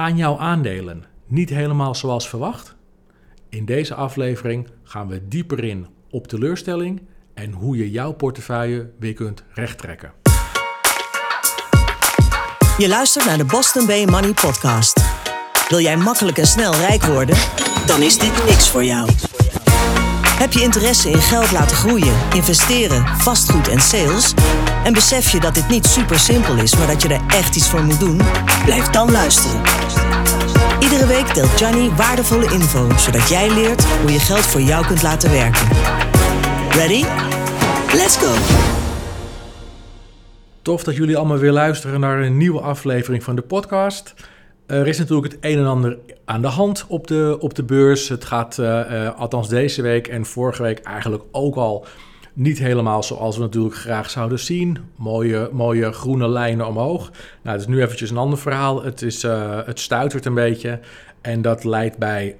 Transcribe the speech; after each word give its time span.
Gaan 0.00 0.16
jouw 0.16 0.38
aandelen 0.38 1.04
niet 1.26 1.50
helemaal 1.50 1.94
zoals 1.94 2.28
verwacht? 2.28 2.74
In 3.48 3.64
deze 3.64 3.94
aflevering 3.94 4.68
gaan 4.82 5.08
we 5.08 5.28
dieper 5.28 5.64
in 5.64 5.86
op 6.10 6.26
teleurstelling 6.26 7.02
en 7.34 7.52
hoe 7.52 7.76
je 7.76 7.90
jouw 7.90 8.12
portefeuille 8.12 8.90
weer 8.98 9.14
kunt 9.14 9.44
rechttrekken. 9.54 10.12
Je 12.78 12.88
luistert 12.88 13.24
naar 13.24 13.38
de 13.38 13.44
Boston 13.44 13.86
Bay 13.86 14.04
Money 14.04 14.32
Podcast. 14.32 15.00
Wil 15.68 15.80
jij 15.80 15.96
makkelijk 15.96 16.38
en 16.38 16.46
snel 16.46 16.74
rijk 16.74 17.02
worden? 17.02 17.36
Dan 17.86 18.02
is 18.02 18.18
dit 18.18 18.44
niks 18.44 18.70
voor 18.70 18.84
jou. 18.84 19.10
Heb 20.38 20.52
je 20.52 20.62
interesse 20.62 21.10
in 21.10 21.20
geld 21.20 21.50
laten 21.50 21.76
groeien, 21.76 22.14
investeren, 22.34 23.06
vastgoed 23.06 23.68
en 23.68 23.80
sales? 23.80 24.34
En 24.84 24.92
besef 24.92 25.32
je 25.32 25.40
dat 25.40 25.54
dit 25.54 25.68
niet 25.68 25.86
super 25.86 26.18
simpel 26.18 26.56
is, 26.56 26.76
maar 26.76 26.86
dat 26.86 27.02
je 27.02 27.08
er 27.08 27.20
echt 27.26 27.56
iets 27.56 27.68
voor 27.68 27.82
moet 27.82 28.00
doen? 28.00 28.20
Blijf 28.64 28.86
dan 28.86 29.10
luisteren. 29.10 29.60
Iedere 30.80 31.06
week 31.06 31.34
deelt 31.34 31.58
Johnny 31.58 31.90
waardevolle 31.90 32.52
info, 32.52 32.90
zodat 32.96 33.28
jij 33.28 33.50
leert 33.54 33.84
hoe 33.84 34.12
je 34.12 34.18
geld 34.18 34.46
voor 34.46 34.60
jou 34.60 34.86
kunt 34.86 35.02
laten 35.02 35.30
werken. 35.30 35.68
Ready? 36.70 37.04
Let's 37.92 38.16
go! 38.16 38.34
Tof 40.62 40.84
dat 40.84 40.96
jullie 40.96 41.16
allemaal 41.16 41.38
weer 41.38 41.52
luisteren 41.52 42.00
naar 42.00 42.20
een 42.20 42.36
nieuwe 42.36 42.60
aflevering 42.60 43.22
van 43.22 43.36
de 43.36 43.42
podcast. 43.42 44.14
Er 44.66 44.86
is 44.86 44.98
natuurlijk 44.98 45.32
het 45.32 45.44
een 45.44 45.58
en 45.58 45.66
ander 45.66 45.98
aan 46.24 46.42
de 46.42 46.48
hand 46.48 46.84
op 46.88 47.06
de, 47.06 47.36
op 47.40 47.54
de 47.54 47.64
beurs. 47.64 48.08
Het 48.08 48.24
gaat, 48.24 48.58
uh, 48.58 49.18
althans 49.18 49.48
deze 49.48 49.82
week 49.82 50.08
en 50.08 50.24
vorige 50.24 50.62
week 50.62 50.78
eigenlijk 50.78 51.22
ook 51.30 51.56
al 51.56 51.86
niet 52.32 52.58
helemaal 52.58 53.02
zoals 53.02 53.36
we 53.36 53.42
natuurlijk 53.42 53.74
graag 53.74 54.10
zouden 54.10 54.38
zien. 54.38 54.78
Mooie, 54.96 55.48
mooie 55.52 55.92
groene 55.92 56.28
lijnen 56.28 56.66
omhoog. 56.66 57.10
Nou, 57.42 57.56
het 57.56 57.60
is 57.60 57.74
nu 57.74 57.82
eventjes 57.82 58.10
een 58.10 58.16
ander 58.16 58.38
verhaal. 58.38 58.82
Het, 58.82 59.02
is, 59.02 59.24
uh, 59.24 59.58
het 59.64 59.80
stuitert 59.80 60.24
een 60.24 60.34
beetje. 60.34 60.80
En 61.20 61.42
dat 61.42 61.64
leidt 61.64 61.98
bij 61.98 62.36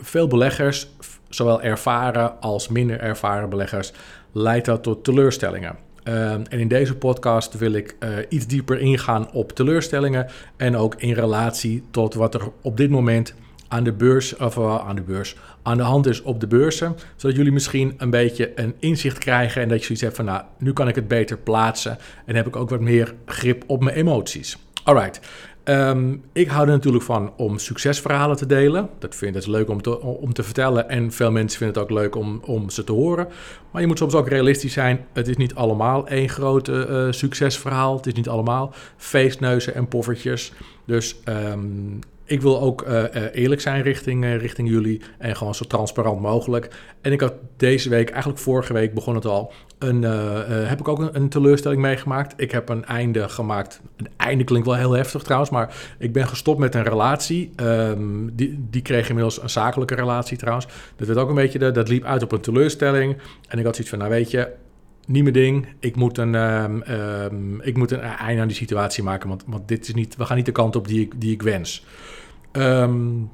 veel 0.00 0.26
beleggers, 0.26 0.88
zowel 1.28 1.62
ervaren 1.62 2.40
als 2.40 2.68
minder 2.68 3.00
ervaren 3.00 3.48
beleggers, 3.48 3.92
leidt 4.32 4.66
dat 4.66 4.82
tot 4.82 5.04
teleurstellingen. 5.04 5.76
Uh, 6.08 6.32
en 6.32 6.46
in 6.48 6.68
deze 6.68 6.96
podcast 6.96 7.58
wil 7.58 7.72
ik 7.72 7.96
uh, 8.00 8.08
iets 8.28 8.46
dieper 8.46 8.78
ingaan 8.78 9.32
op 9.32 9.52
teleurstellingen 9.52 10.26
en 10.56 10.76
ook 10.76 10.94
in 10.94 11.12
relatie 11.12 11.82
tot 11.90 12.14
wat 12.14 12.34
er 12.34 12.42
op 12.62 12.76
dit 12.76 12.90
moment 12.90 13.34
aan 13.68 13.84
de 13.84 13.92
beurs, 13.92 14.36
of 14.36 14.58
aan 14.58 14.96
de 14.96 15.02
beurs, 15.02 15.36
aan 15.64 15.76
de 15.76 15.82
hand 15.82 16.06
is 16.06 16.22
op 16.22 16.40
de 16.40 16.46
beurzen, 16.46 16.96
zodat 17.16 17.36
jullie 17.36 17.52
misschien 17.52 17.94
een 17.96 18.10
beetje 18.10 18.52
een 18.54 18.74
inzicht 18.78 19.18
krijgen 19.18 19.62
en 19.62 19.68
dat 19.68 19.78
je 19.78 19.84
zoiets 19.84 20.04
hebt 20.04 20.16
van, 20.16 20.24
nou, 20.24 20.42
nu 20.58 20.72
kan 20.72 20.88
ik 20.88 20.94
het 20.94 21.08
beter 21.08 21.38
plaatsen 21.38 21.98
en 22.26 22.36
heb 22.36 22.46
ik 22.46 22.56
ook 22.56 22.70
wat 22.70 22.80
meer 22.80 23.14
grip 23.26 23.64
op 23.66 23.82
mijn 23.82 23.96
emoties. 23.96 24.56
Alright. 24.84 25.20
Um, 25.64 26.22
ik 26.32 26.48
hou 26.48 26.66
er 26.66 26.72
natuurlijk 26.72 27.04
van 27.04 27.32
om 27.36 27.58
succesverhalen 27.58 28.36
te 28.36 28.46
delen. 28.46 28.88
Dat 28.98 29.14
vind 29.14 29.36
ik 29.36 29.46
leuk 29.46 29.68
om 29.68 29.82
te, 29.82 30.00
om 30.00 30.32
te 30.32 30.42
vertellen. 30.42 30.88
En 30.88 31.12
veel 31.12 31.30
mensen 31.30 31.58
vinden 31.58 31.82
het 31.82 31.90
ook 31.90 31.98
leuk 31.98 32.16
om, 32.16 32.40
om 32.44 32.70
ze 32.70 32.84
te 32.84 32.92
horen. 32.92 33.28
Maar 33.70 33.80
je 33.80 33.86
moet 33.86 33.98
soms 33.98 34.14
ook 34.14 34.28
realistisch 34.28 34.72
zijn. 34.72 35.06
Het 35.12 35.28
is 35.28 35.36
niet 35.36 35.54
allemaal 35.54 36.08
één 36.08 36.28
grote 36.28 36.86
uh, 36.90 37.12
succesverhaal. 37.12 37.96
Het 37.96 38.06
is 38.06 38.12
niet 38.12 38.28
allemaal 38.28 38.72
feestneuzen 38.96 39.74
en 39.74 39.88
poffertjes. 39.88 40.52
Dus 40.84 41.16
um, 41.24 41.98
ik 42.24 42.40
wil 42.40 42.60
ook 42.60 42.86
uh, 42.86 42.92
uh, 42.92 43.22
eerlijk 43.32 43.60
zijn 43.60 43.82
richting, 43.82 44.24
uh, 44.24 44.36
richting 44.36 44.68
jullie 44.68 45.00
en 45.18 45.36
gewoon 45.36 45.54
zo 45.54 45.64
transparant 45.64 46.20
mogelijk. 46.20 46.68
En 47.00 47.12
ik 47.12 47.20
had 47.20 47.34
deze 47.56 47.88
week, 47.88 48.10
eigenlijk 48.10 48.40
vorige 48.40 48.72
week 48.72 48.94
begon 48.94 49.14
het 49.14 49.24
al, 49.24 49.52
een, 49.78 50.02
heb 50.02 50.80
ik 50.80 50.88
ook 50.88 50.98
een, 50.98 51.16
een, 51.16 51.28
teleurstelling 51.28 51.80
meegemaakt. 51.80 52.34
Ik 52.36 52.50
heb 52.50 52.68
een 52.68 52.84
einde 52.84 53.28
gemaakt. 53.28 53.80
Een 53.96 54.08
einde 54.16 54.44
klinkt 54.44 54.66
wel 54.66 54.76
heel 54.76 54.92
heftig 54.92 55.22
trouwens, 55.22 55.50
maar 55.50 55.74
ik 55.98 56.12
ben 56.12 56.28
gestopt 56.28 56.58
met 56.58 56.74
een 56.74 56.82
relatie. 56.82 57.50
Um, 57.56 58.30
die, 58.34 58.66
die 58.70 58.82
kreeg 58.82 59.08
inmiddels 59.08 59.42
een 59.42 59.50
zakelijke 59.50 59.94
relatie 59.94 60.36
trouwens. 60.36 60.66
Dat 60.96 61.06
werd 61.06 61.18
ook 61.18 61.28
een 61.28 61.34
beetje, 61.34 61.72
dat 61.72 61.88
liep 61.88 62.04
uit 62.04 62.22
op 62.22 62.32
een 62.32 62.40
teleurstelling. 62.40 63.16
En 63.48 63.58
ik 63.58 63.64
had 63.64 63.74
zoiets 63.74 63.90
van, 63.90 63.98
nou 63.98 64.10
weet 64.10 64.30
je, 64.30 64.52
niet 65.06 65.22
mijn 65.22 65.34
ding. 65.34 65.66
Ik 65.78 65.96
moet 65.96 66.18
een, 66.18 66.34
um, 66.34 66.82
um, 66.88 67.60
ik 67.60 67.76
moet 67.76 67.90
een 67.90 68.00
einde 68.00 68.42
aan 68.42 68.48
die 68.48 68.56
situatie 68.56 69.02
maken. 69.02 69.28
Want, 69.28 69.44
want 69.46 69.68
dit 69.68 69.88
is 69.88 69.94
niet, 69.94 70.16
we 70.16 70.24
gaan 70.24 70.36
niet 70.36 70.46
de 70.46 70.52
kant 70.52 70.76
op 70.76 70.88
die 70.88 71.00
ik, 71.00 71.20
die 71.20 71.32
ik 71.32 71.42
wens. 71.42 71.86
Um, 72.56 73.30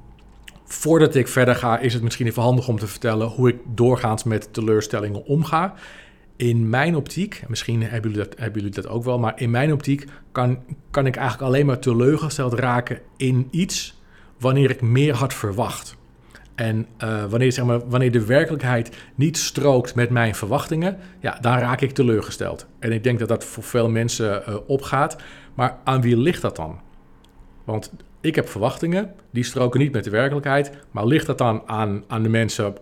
voordat 0.65 1.15
ik 1.15 1.29
verder 1.29 1.55
ga, 1.55 1.79
is 1.79 1.95
het 1.95 2.03
misschien 2.03 2.27
even 2.27 2.43
handig 2.43 2.69
om 2.69 2.79
te 2.79 2.87
vertellen 2.87 3.27
hoe 3.27 3.49
ik 3.49 3.57
doorgaans 3.65 4.25
met 4.25 4.53
teleurstellingen 4.53 5.25
omga. 5.25 5.75
In 6.37 6.69
mijn 6.69 6.97
optiek, 6.97 7.43
misschien 7.49 7.83
hebben 7.83 8.11
jullie 8.11 8.27
dat, 8.27 8.39
hebben 8.39 8.61
jullie 8.61 8.75
dat 8.75 8.89
ook 8.89 9.05
wel, 9.05 9.19
maar 9.19 9.41
in 9.41 9.51
mijn 9.51 9.73
optiek 9.73 10.05
kan, 10.33 10.59
kan 10.91 11.07
ik 11.07 11.17
eigenlijk 11.17 11.49
alleen 11.49 11.67
maar 11.67 11.79
teleurgesteld 11.79 12.53
raken 12.53 12.99
in 13.17 13.49
iets 13.51 14.01
wanneer 14.39 14.71
ik 14.71 14.83
meer 14.83 15.15
had 15.15 15.35
verwacht. 15.35 15.99
En 16.55 16.87
uh, 17.05 17.25
wanneer, 17.25 17.53
zeg 17.53 17.65
maar, 17.65 17.89
wanneer 17.89 18.13
de 18.13 18.25
werkelijkheid 18.25 18.97
niet 19.15 19.39
strookt 19.39 19.95
met 19.95 20.11
mijn 20.11 20.35
verwachtingen, 20.35 20.99
ja, 21.21 21.39
dan 21.41 21.59
raak 21.59 21.81
ik 21.81 21.91
teleurgesteld. 21.91 22.67
En 22.79 22.93
ik 22.93 23.03
denk 23.05 23.19
dat 23.19 23.29
dat 23.29 23.45
voor 23.45 23.63
veel 23.63 23.89
mensen 23.89 24.43
uh, 24.49 24.57
opgaat. 24.67 25.17
Maar 25.55 25.79
aan 25.85 26.01
wie 26.01 26.17
ligt 26.17 26.43
dat 26.43 26.57
dan? 26.57 26.81
Want 27.65 27.93
ik 28.21 28.35
heb 28.35 28.49
verwachtingen, 28.49 29.15
die 29.31 29.45
stroken 29.45 29.81
niet 29.81 29.93
met 29.93 30.05
de 30.05 30.11
werkelijkheid. 30.11 30.71
Maar 30.91 31.07
ligt 31.07 31.27
dat 31.27 31.39
dan 31.39 31.63
aan, 31.67 32.05
aan 32.07 32.23
de 32.23 32.29
mensen 32.29 32.75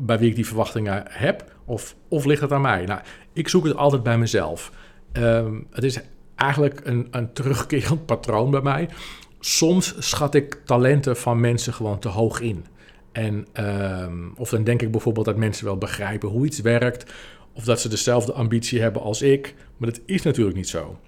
bij 0.00 0.18
wie 0.18 0.28
ik 0.28 0.34
die 0.34 0.46
verwachtingen 0.46 1.04
heb? 1.08 1.54
Of, 1.64 1.96
of 2.08 2.24
ligt 2.24 2.40
het 2.40 2.52
aan 2.52 2.60
mij? 2.60 2.84
Nou, 2.84 3.00
ik 3.32 3.48
zoek 3.48 3.64
het 3.64 3.76
altijd 3.76 4.02
bij 4.02 4.18
mezelf. 4.18 4.72
Um, 5.12 5.66
het 5.70 5.84
is 5.84 6.00
eigenlijk 6.34 6.80
een, 6.84 7.08
een 7.10 7.32
terugkerend 7.32 8.06
patroon 8.06 8.50
bij 8.50 8.60
mij. 8.60 8.88
Soms 9.40 9.94
schat 9.98 10.34
ik 10.34 10.60
talenten 10.64 11.16
van 11.16 11.40
mensen 11.40 11.74
gewoon 11.74 11.98
te 11.98 12.08
hoog 12.08 12.40
in. 12.40 12.64
En, 13.12 13.46
um, 13.54 14.32
of 14.36 14.48
dan 14.48 14.64
denk 14.64 14.82
ik 14.82 14.90
bijvoorbeeld 14.90 15.26
dat 15.26 15.36
mensen 15.36 15.64
wel 15.64 15.76
begrijpen 15.76 16.28
hoe 16.28 16.46
iets 16.46 16.60
werkt, 16.60 17.12
of 17.52 17.64
dat 17.64 17.80
ze 17.80 17.88
dezelfde 17.88 18.32
ambitie 18.32 18.80
hebben 18.80 19.02
als 19.02 19.22
ik, 19.22 19.54
maar 19.76 19.90
dat 19.90 20.00
is 20.06 20.22
natuurlijk 20.22 20.56
niet 20.56 20.68
zo. 20.68 20.98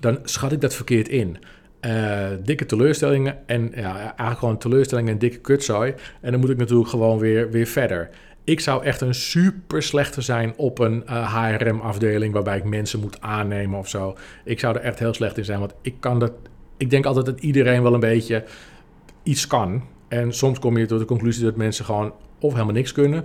Dan 0.00 0.18
schat 0.22 0.52
ik 0.52 0.60
dat 0.60 0.74
verkeerd 0.74 1.08
in. 1.08 1.38
Uh, 1.86 2.26
dikke 2.42 2.66
teleurstellingen 2.66 3.38
en 3.46 3.72
ja, 3.74 3.96
eigenlijk 3.98 4.38
gewoon 4.38 4.58
teleurstellingen 4.58 5.12
en 5.12 5.18
dikke 5.18 5.38
kutzooi. 5.38 5.94
En 6.20 6.30
dan 6.30 6.40
moet 6.40 6.50
ik 6.50 6.56
natuurlijk 6.56 6.88
gewoon 6.88 7.18
weer, 7.18 7.50
weer 7.50 7.66
verder. 7.66 8.10
Ik 8.44 8.60
zou 8.60 8.84
echt 8.84 9.00
een 9.00 9.14
super 9.14 9.82
slechte 9.82 10.20
zijn 10.20 10.54
op 10.56 10.78
een 10.78 11.02
HRM-afdeling 11.06 12.32
waarbij 12.32 12.56
ik 12.56 12.64
mensen 12.64 13.00
moet 13.00 13.20
aannemen 13.20 13.78
of 13.78 13.88
zo. 13.88 14.16
Ik 14.44 14.60
zou 14.60 14.76
er 14.76 14.82
echt 14.82 14.98
heel 14.98 15.14
slecht 15.14 15.38
in 15.38 15.44
zijn, 15.44 15.58
want 15.58 15.74
ik 15.82 15.94
kan 16.00 16.18
dat. 16.18 16.32
Ik 16.76 16.90
denk 16.90 17.06
altijd 17.06 17.26
dat 17.26 17.40
iedereen 17.40 17.82
wel 17.82 17.94
een 17.94 18.00
beetje 18.00 18.44
iets 19.22 19.46
kan. 19.46 19.82
En 20.08 20.32
soms 20.32 20.58
kom 20.58 20.76
je 20.76 20.86
tot 20.86 20.98
de 20.98 21.04
conclusie 21.04 21.44
dat 21.44 21.56
mensen 21.56 21.84
gewoon 21.84 22.12
of 22.40 22.52
helemaal 22.52 22.74
niks 22.74 22.92
kunnen, 22.92 23.24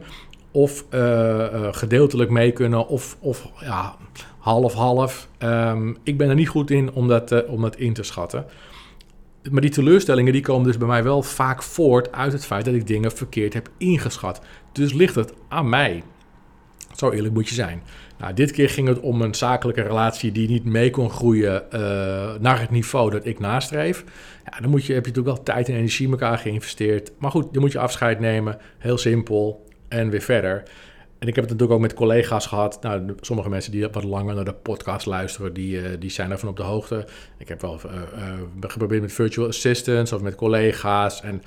of 0.51 0.85
uh, 0.93 1.67
gedeeltelijk 1.71 2.29
mee 2.29 2.51
kunnen, 2.51 2.87
of, 2.87 3.17
of 3.19 3.49
ja, 3.59 3.95
half-half. 4.43 5.27
Um, 5.39 5.97
ik 6.03 6.17
ben 6.17 6.29
er 6.29 6.35
niet 6.35 6.49
goed 6.49 6.71
in 6.71 6.93
om 6.93 7.07
dat, 7.07 7.31
uh, 7.31 7.39
om 7.47 7.61
dat 7.61 7.75
in 7.75 7.93
te 7.93 8.03
schatten. 8.03 8.45
Maar 9.51 9.61
die 9.61 9.69
teleurstellingen 9.69 10.33
die 10.33 10.41
komen 10.41 10.67
dus 10.67 10.77
bij 10.77 10.87
mij 10.87 11.03
wel 11.03 11.23
vaak 11.23 11.63
voort 11.63 12.11
uit 12.11 12.33
het 12.33 12.45
feit 12.45 12.65
dat 12.65 12.73
ik 12.73 12.87
dingen 12.87 13.11
verkeerd 13.11 13.53
heb 13.53 13.69
ingeschat. 13.77 14.41
Dus 14.71 14.93
ligt 14.93 15.15
het 15.15 15.33
aan 15.47 15.69
mij. 15.69 16.03
Zo 16.95 17.11
eerlijk 17.11 17.33
moet 17.33 17.49
je 17.49 17.55
zijn. 17.55 17.83
Nou, 18.17 18.33
dit 18.33 18.51
keer 18.51 18.69
ging 18.69 18.87
het 18.87 18.99
om 18.99 19.21
een 19.21 19.35
zakelijke 19.35 19.81
relatie 19.81 20.31
die 20.31 20.47
niet 20.47 20.65
mee 20.65 20.89
kon 20.89 21.09
groeien 21.09 21.63
uh, 21.73 21.79
naar 22.39 22.59
het 22.59 22.69
niveau 22.69 23.11
dat 23.11 23.25
ik 23.25 23.39
nastreef. 23.39 24.03
Ja, 24.45 24.59
dan 24.59 24.69
moet 24.69 24.85
je, 24.85 24.93
heb 24.93 25.05
je 25.05 25.09
natuurlijk 25.11 25.35
wel 25.35 25.45
tijd 25.45 25.69
en 25.69 25.75
energie 25.75 26.05
in 26.05 26.11
elkaar 26.11 26.37
geïnvesteerd. 26.37 27.11
Maar 27.17 27.31
goed, 27.31 27.53
dan 27.53 27.61
moet 27.61 27.71
je 27.71 27.79
afscheid 27.79 28.19
nemen. 28.19 28.57
Heel 28.77 28.97
simpel. 28.97 29.65
En 29.87 30.09
weer 30.09 30.21
verder. 30.21 30.63
En 31.23 31.29
ik 31.29 31.35
heb 31.35 31.43
het 31.43 31.53
natuurlijk 31.53 31.79
ook 31.79 31.87
met 31.87 31.97
collega's 31.97 32.45
gehad. 32.45 32.81
Nou, 32.81 33.15
sommige 33.21 33.49
mensen 33.49 33.71
die 33.71 33.87
wat 33.87 34.03
langer 34.03 34.35
naar 34.35 34.45
de 34.45 34.53
podcast 34.53 35.05
luisteren, 35.05 35.53
die, 35.53 35.81
uh, 35.81 35.87
die 35.99 36.09
zijn 36.09 36.31
ervan 36.31 36.49
op 36.49 36.57
de 36.57 36.63
hoogte. 36.63 37.05
Ik 37.37 37.47
heb 37.47 37.61
wel 37.61 37.79
uh, 37.85 37.91
uh, 37.91 38.69
geprobeerd 38.69 39.01
met 39.01 39.13
virtual 39.13 39.47
assistants 39.47 40.11
of 40.13 40.21
met 40.21 40.35
collega's. 40.35 41.21
En 41.21 41.41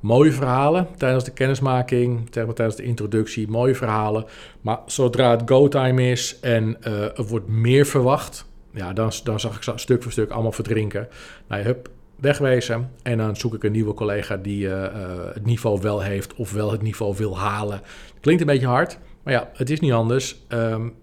mooie 0.00 0.32
verhalen 0.32 0.86
tijdens 0.96 1.24
de 1.24 1.30
kennismaking, 1.30 2.30
tijdens 2.30 2.76
de 2.76 2.82
introductie, 2.82 3.48
mooie 3.48 3.74
verhalen. 3.74 4.24
Maar 4.60 4.78
zodra 4.86 5.30
het 5.30 5.42
go-time 5.44 6.10
is 6.10 6.40
en 6.40 6.82
er 6.82 7.24
wordt 7.26 7.48
meer 7.48 7.86
verwacht, 7.86 8.46
ja, 8.72 8.92
dan, 8.92 9.12
dan 9.24 9.40
zag 9.40 9.56
ik 9.56 9.78
stuk 9.78 10.02
voor 10.02 10.12
stuk 10.12 10.30
allemaal 10.30 10.52
verdrinken. 10.52 11.08
Nou, 11.48 11.62
hup, 11.62 11.90
wegwezen. 12.16 12.90
En 13.02 13.18
dan 13.18 13.36
zoek 13.36 13.54
ik 13.54 13.64
een 13.64 13.72
nieuwe 13.72 13.94
collega 13.94 14.36
die 14.36 14.68
het 14.68 15.44
niveau 15.44 15.80
wel 15.80 16.00
heeft 16.00 16.34
of 16.34 16.52
wel 16.52 16.72
het 16.72 16.82
niveau 16.82 17.16
wil 17.16 17.38
halen. 17.38 17.80
Klinkt 18.20 18.40
een 18.40 18.46
beetje 18.46 18.66
hard, 18.66 18.98
maar 19.28 19.36
ja, 19.36 19.50
het 19.54 19.70
is 19.70 19.80
niet 19.80 19.92
anders. 19.92 20.36
Um, 20.48 20.94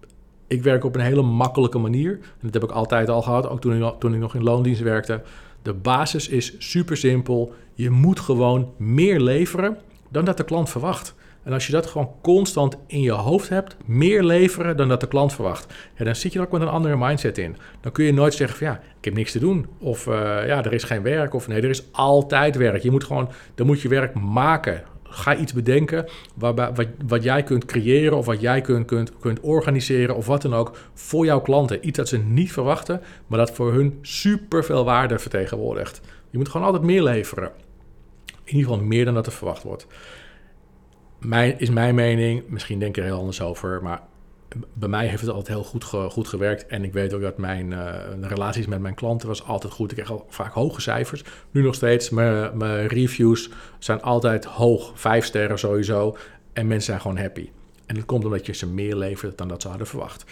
ik 0.46 0.62
werk 0.62 0.84
op 0.84 0.94
een 0.94 1.00
hele 1.00 1.22
makkelijke 1.22 1.78
manier. 1.78 2.12
En 2.12 2.38
dat 2.40 2.54
heb 2.54 2.62
ik 2.62 2.70
altijd 2.70 3.08
al 3.08 3.22
gehad, 3.22 3.48
ook 3.48 3.60
toen 3.60 3.84
ik, 3.84 3.94
toen 3.98 4.14
ik 4.14 4.20
nog 4.20 4.34
in 4.34 4.42
loondienst 4.42 4.80
werkte. 4.80 5.22
De 5.62 5.72
basis 5.72 6.28
is 6.28 6.54
super 6.58 6.96
simpel. 6.96 7.54
Je 7.74 7.90
moet 7.90 8.20
gewoon 8.20 8.72
meer 8.76 9.20
leveren 9.20 9.78
dan 10.10 10.24
dat 10.24 10.36
de 10.36 10.44
klant 10.44 10.70
verwacht. 10.70 11.14
En 11.42 11.52
als 11.52 11.66
je 11.66 11.72
dat 11.72 11.86
gewoon 11.86 12.10
constant 12.22 12.76
in 12.86 13.00
je 13.00 13.12
hoofd 13.12 13.48
hebt, 13.48 13.76
meer 13.84 14.22
leveren 14.22 14.76
dan 14.76 14.88
dat 14.88 15.00
de 15.00 15.08
klant 15.08 15.32
verwacht, 15.32 15.74
ja, 15.96 16.04
dan 16.04 16.16
zit 16.16 16.32
je 16.32 16.38
er 16.38 16.44
ook 16.44 16.52
met 16.52 16.60
een 16.60 16.68
andere 16.68 16.96
mindset 16.96 17.38
in. 17.38 17.56
Dan 17.80 17.92
kun 17.92 18.04
je 18.04 18.12
nooit 18.12 18.34
zeggen 18.34 18.58
van 18.58 18.66
ja, 18.66 18.80
ik 18.98 19.04
heb 19.04 19.14
niks 19.14 19.32
te 19.32 19.38
doen. 19.38 19.66
Of 19.78 20.06
uh, 20.06 20.14
ja, 20.46 20.64
er 20.64 20.72
is 20.72 20.84
geen 20.84 21.02
werk. 21.02 21.34
Of 21.34 21.48
nee, 21.48 21.62
er 21.62 21.70
is 21.70 21.92
altijd 21.92 22.56
werk. 22.56 22.82
Je 22.82 22.90
moet 22.90 23.04
gewoon, 23.04 23.28
dan 23.54 23.66
moet 23.66 23.80
je 23.80 23.88
werk 23.88 24.14
maken. 24.14 24.82
Ga 25.16 25.36
iets 25.36 25.52
bedenken 25.52 26.06
waarbij, 26.34 26.72
wat, 26.74 26.86
wat 27.06 27.22
jij 27.22 27.42
kunt 27.42 27.64
creëren 27.64 28.16
of 28.16 28.26
wat 28.26 28.40
jij 28.40 28.60
kunt, 28.60 28.86
kunt, 28.86 29.18
kunt 29.18 29.40
organiseren 29.40 30.16
of 30.16 30.26
wat 30.26 30.42
dan 30.42 30.54
ook 30.54 30.76
voor 30.94 31.24
jouw 31.24 31.40
klanten. 31.40 31.86
Iets 31.86 31.96
dat 31.96 32.08
ze 32.08 32.18
niet 32.18 32.52
verwachten, 32.52 33.02
maar 33.26 33.38
dat 33.38 33.50
voor 33.50 33.72
hun 33.72 33.98
super 34.02 34.64
veel 34.64 34.84
waarde 34.84 35.18
vertegenwoordigt. 35.18 36.00
Je 36.30 36.38
moet 36.38 36.48
gewoon 36.48 36.66
altijd 36.66 36.84
meer 36.84 37.02
leveren. 37.02 37.50
In 38.44 38.56
ieder 38.56 38.70
geval 38.70 38.86
meer 38.86 39.04
dan 39.04 39.14
dat 39.14 39.26
er 39.26 39.32
verwacht 39.32 39.62
wordt. 39.62 39.86
Mijn, 41.20 41.58
is 41.58 41.70
mijn 41.70 41.94
mening, 41.94 42.42
misschien 42.48 42.78
denk 42.78 42.96
ik 42.96 43.02
er 43.02 43.08
heel 43.08 43.18
anders 43.18 43.40
over, 43.40 43.82
maar 43.82 44.00
bij 44.72 44.88
mij 44.88 45.06
heeft 45.06 45.20
het 45.20 45.30
altijd 45.30 45.48
heel 45.48 45.64
goed, 45.64 45.84
goed 45.84 46.28
gewerkt. 46.28 46.66
En 46.66 46.84
ik 46.84 46.92
weet 46.92 47.14
ook 47.14 47.20
dat 47.20 47.38
mijn 47.38 47.70
uh, 47.70 47.94
relaties 48.20 48.66
met 48.66 48.80
mijn 48.80 48.94
klanten 48.94 49.28
was 49.28 49.44
altijd 49.44 49.72
goed. 49.72 49.90
Ik 49.90 49.96
kreeg 49.96 50.10
al 50.10 50.26
vaak 50.28 50.52
hoge 50.52 50.80
cijfers. 50.80 51.24
Nu 51.50 51.62
nog 51.62 51.74
steeds. 51.74 52.10
Mijn, 52.10 52.56
mijn 52.56 52.86
reviews 52.86 53.50
zijn 53.78 54.02
altijd 54.02 54.44
hoog. 54.44 54.92
Vijf 54.94 55.24
sterren 55.24 55.58
sowieso. 55.58 56.16
En 56.52 56.66
mensen 56.66 56.86
zijn 56.86 57.00
gewoon 57.00 57.18
happy. 57.18 57.50
En 57.86 57.94
dat 57.94 58.04
komt 58.04 58.24
omdat 58.24 58.46
je 58.46 58.52
ze 58.52 58.66
meer 58.66 58.96
levert 58.96 59.38
dan 59.38 59.48
dat 59.48 59.62
ze 59.62 59.68
hadden 59.68 59.86
verwacht. 59.86 60.24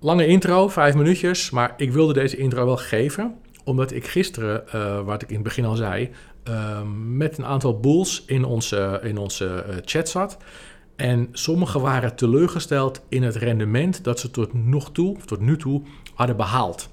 Lange 0.00 0.26
intro, 0.26 0.68
vijf 0.68 0.94
minuutjes. 0.94 1.50
Maar 1.50 1.74
ik 1.76 1.92
wilde 1.92 2.12
deze 2.12 2.36
intro 2.36 2.64
wel 2.64 2.76
geven. 2.76 3.34
Omdat 3.64 3.92
ik 3.92 4.06
gisteren, 4.06 4.64
uh, 4.74 5.00
wat 5.00 5.22
ik 5.22 5.28
in 5.28 5.34
het 5.34 5.44
begin 5.44 5.64
al 5.64 5.76
zei... 5.76 6.10
Uh, 6.48 6.80
met 7.08 7.38
een 7.38 7.44
aantal 7.44 7.80
boels 7.80 8.24
in 8.26 8.44
onze, 8.44 9.00
in 9.02 9.18
onze 9.18 9.64
chat 9.84 10.08
zat... 10.08 10.36
En 10.98 11.28
sommigen 11.32 11.80
waren 11.80 12.16
teleurgesteld 12.16 13.00
in 13.08 13.22
het 13.22 13.36
rendement 13.36 14.04
dat 14.04 14.20
ze 14.20 14.30
tot, 14.30 14.54
nog 14.54 14.92
toe, 14.92 15.16
tot 15.24 15.40
nu 15.40 15.56
toe 15.56 15.82
hadden 16.14 16.36
behaald. 16.36 16.88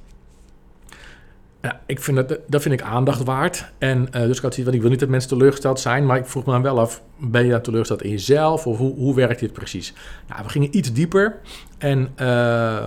Ja, 1.62 1.82
ik 1.86 2.00
vind 2.00 2.18
dat, 2.18 2.40
dat 2.48 2.62
vind 2.62 2.74
ik 2.74 2.82
aandacht 2.82 3.24
waard. 3.24 3.72
En 3.78 4.00
uh, 4.02 4.22
dus 4.22 4.38
ik 4.38 4.44
had 4.44 4.54
zoiets 4.54 4.76
ik 4.76 4.82
wil 4.82 4.90
niet 4.90 5.00
dat 5.00 5.10
mensen 5.10 5.30
teleurgesteld 5.30 5.80
zijn, 5.80 6.06
maar 6.06 6.18
ik 6.18 6.26
vroeg 6.26 6.46
me 6.46 6.52
dan 6.52 6.62
wel 6.62 6.80
af, 6.80 7.02
ben 7.18 7.46
je 7.46 7.62
teleurgesteld 7.62 8.04
in 8.04 8.10
jezelf 8.10 8.68
of 8.68 8.78
hoe, 8.78 8.96
hoe 8.96 9.16
werkt 9.16 9.40
dit 9.40 9.54
precies? 9.54 9.94
Nou, 10.28 10.44
we 10.44 10.50
gingen 10.50 10.78
iets 10.78 10.94
dieper 10.94 11.40
en 11.78 12.10
uh, 12.22 12.86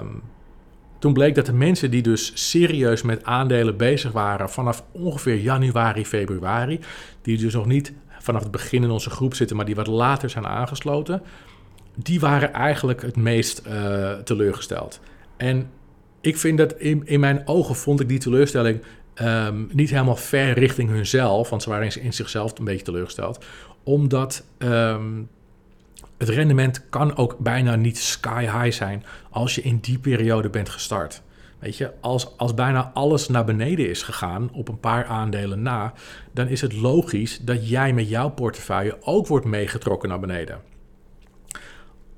toen 0.98 1.12
bleek 1.12 1.34
dat 1.34 1.46
de 1.46 1.52
mensen 1.52 1.90
die 1.90 2.02
dus 2.02 2.50
serieus 2.50 3.02
met 3.02 3.24
aandelen 3.24 3.76
bezig 3.76 4.12
waren 4.12 4.50
vanaf 4.50 4.84
ongeveer 4.92 5.36
januari, 5.36 6.06
februari, 6.06 6.80
die 7.22 7.38
dus 7.38 7.54
nog 7.54 7.66
niet 7.66 7.92
vanaf 8.28 8.42
het 8.42 8.52
begin 8.52 8.82
in 8.82 8.90
onze 8.90 9.10
groep 9.10 9.34
zitten, 9.34 9.56
maar 9.56 9.64
die 9.64 9.74
wat 9.74 9.86
later 9.86 10.30
zijn 10.30 10.46
aangesloten, 10.46 11.22
die 11.94 12.20
waren 12.20 12.52
eigenlijk 12.52 13.02
het 13.02 13.16
meest 13.16 13.62
uh, 13.66 14.12
teleurgesteld. 14.12 15.00
En 15.36 15.70
ik 16.20 16.36
vind 16.36 16.58
dat 16.58 16.72
in, 16.72 17.06
in 17.06 17.20
mijn 17.20 17.42
ogen 17.46 17.74
vond 17.74 18.00
ik 18.00 18.08
die 18.08 18.18
teleurstelling 18.18 18.82
um, 19.22 19.68
niet 19.72 19.90
helemaal 19.90 20.16
ver 20.16 20.58
richting 20.58 20.90
hunzelf, 20.90 21.50
want 21.50 21.62
ze 21.62 21.70
waren 21.70 22.02
in, 22.02 22.12
zichzelf 22.12 22.58
een 22.58 22.64
beetje 22.64 22.84
teleurgesteld, 22.84 23.44
omdat 23.82 24.44
um, 24.58 25.28
het 26.18 26.28
rendement 26.28 26.88
kan 26.88 27.16
ook 27.16 27.38
bijna 27.38 27.76
niet 27.76 27.98
sky 27.98 28.42
high 28.42 28.76
zijn 28.76 29.04
als 29.30 29.54
je 29.54 29.62
in 29.62 29.78
die 29.78 29.98
periode 29.98 30.50
bent 30.50 30.68
gestart. 30.68 31.22
Weet 31.58 31.76
je, 31.76 31.92
als, 32.00 32.36
als 32.36 32.54
bijna 32.54 32.90
alles 32.94 33.28
naar 33.28 33.44
beneden 33.44 33.88
is 33.88 34.02
gegaan 34.02 34.50
op 34.52 34.68
een 34.68 34.80
paar 34.80 35.04
aandelen 35.04 35.62
na, 35.62 35.92
dan 36.32 36.48
is 36.48 36.60
het 36.60 36.72
logisch 36.72 37.38
dat 37.38 37.68
jij 37.68 37.92
met 37.92 38.08
jouw 38.08 38.28
portefeuille 38.28 38.96
ook 39.00 39.26
wordt 39.26 39.46
meegetrokken 39.46 40.08
naar 40.08 40.20
beneden. 40.20 40.60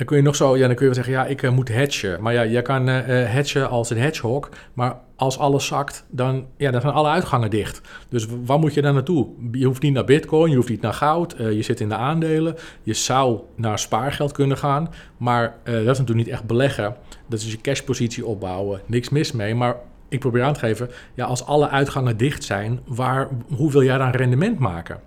Dan 0.01 0.09
kun 0.09 0.19
je 0.19 0.25
nog 0.25 0.37
zo, 0.37 0.57
ja, 0.57 0.67
dan 0.67 0.77
kun 0.77 0.87
je 0.87 0.95
wel 0.95 1.05
zeggen, 1.05 1.13
ja, 1.13 1.27
ik 1.27 1.43
uh, 1.43 1.51
moet 1.51 1.69
hedgen. 1.69 2.23
Maar 2.23 2.33
ja, 2.33 2.43
je 2.43 2.63
kan 2.63 2.89
uh, 2.89 2.97
hedgen 3.07 3.69
als 3.69 3.91
een 3.91 3.99
hedgehog, 3.99 4.49
maar 4.73 4.97
als 5.17 5.39
alles 5.39 5.67
zakt, 5.67 6.05
dan, 6.11 6.47
ja, 6.57 6.71
dan 6.71 6.81
zijn 6.81 6.93
alle 6.93 7.09
uitgangen 7.09 7.51
dicht. 7.51 7.81
Dus 8.09 8.27
waar 8.45 8.59
moet 8.59 8.75
je 8.75 8.83
dan 8.83 8.95
naartoe? 8.95 9.29
Je 9.53 9.67
hoeft 9.67 9.83
niet 9.83 9.93
naar 9.93 10.05
bitcoin, 10.05 10.51
je 10.51 10.57
hoeft 10.57 10.69
niet 10.69 10.81
naar 10.81 10.93
goud, 10.93 11.35
je 11.39 11.63
zit 11.63 11.81
in 11.81 11.89
de 11.89 11.95
aandelen. 11.95 12.57
Je 12.83 12.95
zou 12.95 13.41
naar 13.55 13.79
spaargeld 13.79 14.33
kunnen 14.33 14.57
gaan, 14.57 14.89
maar 15.17 15.57
dat 15.65 15.75
is 15.75 15.85
natuurlijk 15.87 16.27
niet 16.27 16.29
echt 16.29 16.45
beleggen. 16.45 16.97
Dat 17.27 17.39
is 17.39 17.51
je 17.51 17.61
cashpositie 17.61 18.27
opbouwen, 18.27 18.81
niks 18.87 19.09
mis 19.09 19.33
mee, 19.33 19.55
maar 19.55 19.77
ik 20.09 20.21
probeer 20.21 20.43
aan 20.43 20.55
te 20.55 20.61
geven, 20.61 20.91
ja, 21.15 21.25
als 21.25 21.45
alle 21.47 21.69
uitgangen 21.69 22.17
dicht 22.17 22.45
zijn, 22.45 22.81
waar, 22.87 23.29
hoe 23.57 23.73
wil 23.73 23.83
jij 23.83 23.99
dan 23.99 24.11
rendement 24.11 24.59
maken? 24.59 25.01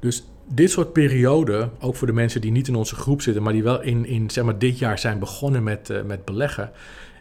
Dus 0.00 0.24
dit 0.48 0.70
soort 0.70 0.92
perioden, 0.92 1.70
ook 1.80 1.96
voor 1.96 2.06
de 2.06 2.12
mensen 2.12 2.40
die 2.40 2.50
niet 2.50 2.68
in 2.68 2.74
onze 2.74 2.94
groep 2.94 3.22
zitten, 3.22 3.42
maar 3.42 3.52
die 3.52 3.62
wel 3.62 3.82
in, 3.82 4.06
in 4.06 4.30
zeg 4.30 4.44
maar, 4.44 4.58
dit 4.58 4.78
jaar 4.78 4.98
zijn 4.98 5.18
begonnen 5.18 5.62
met, 5.62 5.90
uh, 5.90 6.02
met 6.02 6.24
beleggen. 6.24 6.70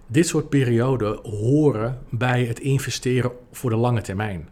Dit 0.08 0.28
soort 0.28 0.50
perioden 0.50 1.20
horen 1.24 2.00
bij 2.10 2.46
het 2.46 2.60
investeren 2.60 3.32
voor 3.52 3.70
de 3.70 3.76
lange 3.76 4.02
termijn. 4.02 4.50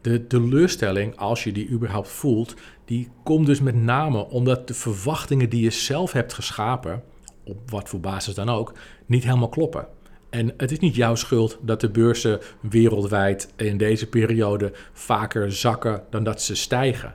De 0.00 0.26
teleurstelling, 0.26 1.16
als 1.16 1.44
je 1.44 1.52
die 1.52 1.68
überhaupt 1.68 2.08
voelt, 2.08 2.54
die 2.84 3.08
komt 3.24 3.46
dus 3.46 3.60
met 3.60 3.74
name 3.74 4.28
omdat 4.28 4.68
de 4.68 4.74
verwachtingen 4.74 5.48
die 5.48 5.62
je 5.62 5.70
zelf 5.70 6.12
hebt 6.12 6.32
geschapen, 6.32 7.02
op 7.44 7.70
wat 7.70 7.88
voor 7.88 8.00
basis 8.00 8.34
dan 8.34 8.48
ook, 8.48 8.72
niet 9.06 9.24
helemaal 9.24 9.48
kloppen. 9.48 9.86
En 10.30 10.54
het 10.56 10.70
is 10.70 10.78
niet 10.78 10.94
jouw 10.94 11.14
schuld 11.14 11.58
dat 11.60 11.80
de 11.80 11.90
beurzen 11.90 12.40
wereldwijd 12.60 13.52
in 13.56 13.76
deze 13.76 14.08
periode 14.08 14.72
vaker 14.92 15.52
zakken 15.52 16.02
dan 16.10 16.24
dat 16.24 16.42
ze 16.42 16.54
stijgen. 16.54 17.14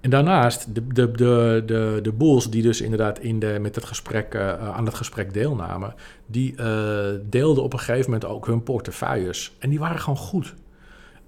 En 0.00 0.10
daarnaast, 0.10 0.74
de, 0.74 0.86
de, 0.86 1.10
de, 1.10 1.62
de, 1.66 1.98
de 2.02 2.12
boels 2.12 2.50
die 2.50 2.62
dus 2.62 2.80
inderdaad 2.80 3.18
in 3.18 3.38
de, 3.38 3.58
met 3.60 3.74
het 3.74 3.84
gesprek, 3.84 4.34
uh, 4.34 4.70
aan 4.70 4.84
het 4.84 4.94
gesprek 4.94 5.32
deelnamen, 5.32 5.94
die 6.26 6.54
uh, 6.56 7.06
deelden 7.22 7.62
op 7.62 7.72
een 7.72 7.78
gegeven 7.78 8.10
moment 8.10 8.30
ook 8.30 8.46
hun 8.46 8.62
portefeuilles. 8.62 9.52
En 9.58 9.70
die 9.70 9.78
waren 9.78 10.00
gewoon 10.00 10.18
goed. 10.18 10.54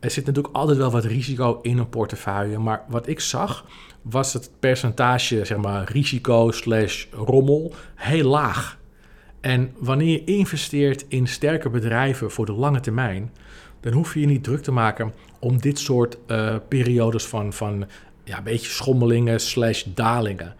Er 0.00 0.10
zit 0.10 0.26
natuurlijk 0.26 0.54
altijd 0.54 0.78
wel 0.78 0.90
wat 0.90 1.04
risico 1.04 1.58
in 1.62 1.78
een 1.78 1.88
portefeuille, 1.88 2.58
maar 2.58 2.84
wat 2.88 3.06
ik 3.06 3.20
zag 3.20 3.64
was 4.02 4.32
het 4.32 4.50
percentage, 4.60 5.44
zeg 5.44 5.58
maar, 5.58 5.90
risico 5.92 6.50
slash 6.50 7.06
rommel 7.12 7.74
heel 7.94 8.28
laag. 8.28 8.78
En 9.40 9.72
wanneer 9.78 10.10
je 10.10 10.24
investeert 10.24 11.04
in 11.08 11.26
sterke 11.26 11.70
bedrijven 11.70 12.30
voor 12.30 12.46
de 12.46 12.52
lange 12.52 12.80
termijn, 12.80 13.32
dan 13.80 13.92
hoef 13.92 14.14
je 14.14 14.20
je 14.20 14.26
niet 14.26 14.44
druk 14.44 14.62
te 14.62 14.72
maken 14.72 15.12
om 15.38 15.60
dit 15.60 15.78
soort 15.78 16.18
uh, 16.26 16.54
periodes 16.68 17.26
van, 17.26 17.52
van 17.52 17.86
ja, 18.30 18.38
een 18.38 18.44
beetje 18.44 18.70
schommelingen 18.70 19.40
slash 19.40 19.84
dalingen. 19.94 20.54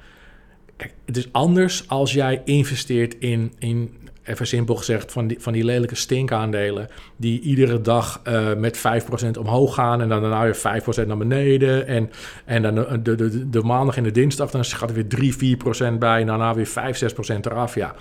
Kijk, 0.76 0.94
het 1.06 1.16
is 1.16 1.32
anders 1.32 1.88
als 1.88 2.12
jij 2.12 2.42
investeert 2.44 3.18
in, 3.18 3.52
in 3.58 3.98
even 4.22 4.46
simpel 4.46 4.74
gezegd, 4.74 5.12
van 5.12 5.26
die, 5.26 5.40
van 5.40 5.52
die 5.52 5.64
lelijke 5.64 5.94
stinkandelen... 5.94 6.88
die 7.16 7.40
iedere 7.40 7.80
dag 7.80 8.20
uh, 8.28 8.54
met 8.54 8.78
5% 8.78 9.38
omhoog 9.38 9.74
gaan 9.74 10.00
en 10.00 10.08
dan 10.08 10.20
daarna 10.20 10.42
weer 10.42 10.82
5% 11.04 11.06
naar 11.06 11.16
beneden. 11.16 11.86
En, 11.86 12.10
en 12.44 12.62
dan 12.62 12.74
de, 12.74 13.00
de, 13.02 13.14
de, 13.14 13.50
de 13.50 13.62
maandag 13.62 13.96
en 13.96 14.02
de 14.02 14.10
dinsdag, 14.10 14.50
dan 14.50 14.64
gaat 14.64 14.88
er 14.88 14.94
weer 14.94 15.08
3, 15.08 15.58
4% 15.94 15.98
bij... 15.98 16.20
en 16.20 16.26
daarna 16.26 16.54
weer 16.54 16.66
5, 16.66 17.14
6% 17.14 17.36
eraf, 17.40 17.74
ja. 17.74 17.94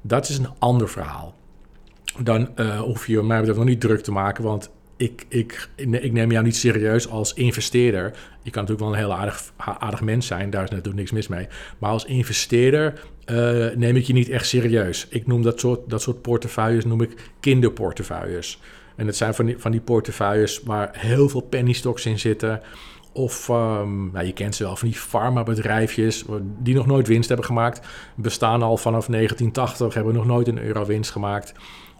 Dat 0.00 0.28
is 0.28 0.38
een 0.38 0.50
ander 0.58 0.88
verhaal. 0.88 1.34
Dan 2.18 2.48
uh, 2.56 2.80
hoef 2.80 3.06
je 3.06 3.22
mij 3.22 3.38
betreft 3.38 3.58
nog 3.58 3.68
niet 3.68 3.80
druk 3.80 4.00
te 4.00 4.12
maken, 4.12 4.44
want 4.44 4.70
ik, 4.96 5.26
ik, 5.28 5.68
ik 5.76 6.12
neem 6.12 6.30
jou 6.30 6.44
niet 6.44 6.56
serieus 6.56 7.08
als 7.08 7.34
investeerder. 7.34 8.02
Je 8.42 8.50
kan 8.50 8.62
natuurlijk 8.62 8.80
wel 8.80 8.88
een 8.88 9.08
heel 9.08 9.18
aardig, 9.18 9.52
aardig 9.56 10.00
mens 10.00 10.26
zijn, 10.26 10.50
daar 10.50 10.64
is 10.64 10.70
natuurlijk 10.70 10.96
niks 10.96 11.10
mis 11.10 11.28
mee. 11.28 11.46
Maar 11.78 11.90
als 11.90 12.04
investeerder 12.04 13.00
uh, 13.30 13.66
neem 13.76 13.96
ik 13.96 14.04
je 14.04 14.12
niet 14.12 14.28
echt 14.28 14.46
serieus. 14.46 15.06
Ik 15.10 15.26
noem 15.26 15.42
dat 15.42 15.60
soort, 15.60 15.90
dat 15.90 16.02
soort 16.02 16.22
portefeuilles 16.22 16.84
noem 16.84 17.00
ik 17.00 17.30
kinderportefeuilles. 17.40 18.60
En 18.96 19.06
het 19.06 19.16
zijn 19.16 19.34
van 19.34 19.70
die, 19.70 19.80
portefeuilles 19.80 20.60
waar 20.62 20.90
heel 20.92 21.28
veel 21.28 21.40
penny 21.40 21.72
stocks 21.72 22.06
in 22.06 22.18
zitten. 22.18 22.60
Of 23.12 23.48
nou, 23.48 24.24
je 24.24 24.32
kent 24.32 24.54
ze 24.54 24.64
wel 24.64 24.76
van 24.76 24.88
die 24.88 24.96
farmabedrijfjes 24.96 26.24
die 26.58 26.74
nog 26.74 26.86
nooit 26.86 27.06
winst 27.06 27.28
hebben 27.28 27.46
gemaakt. 27.46 27.86
Bestaan 28.14 28.62
al 28.62 28.76
vanaf 28.76 29.06
1980, 29.06 29.94
hebben 29.94 30.14
nog 30.14 30.26
nooit 30.26 30.48
een 30.48 30.62
euro 30.62 30.84
winst 30.84 31.10
gemaakt 31.10 31.54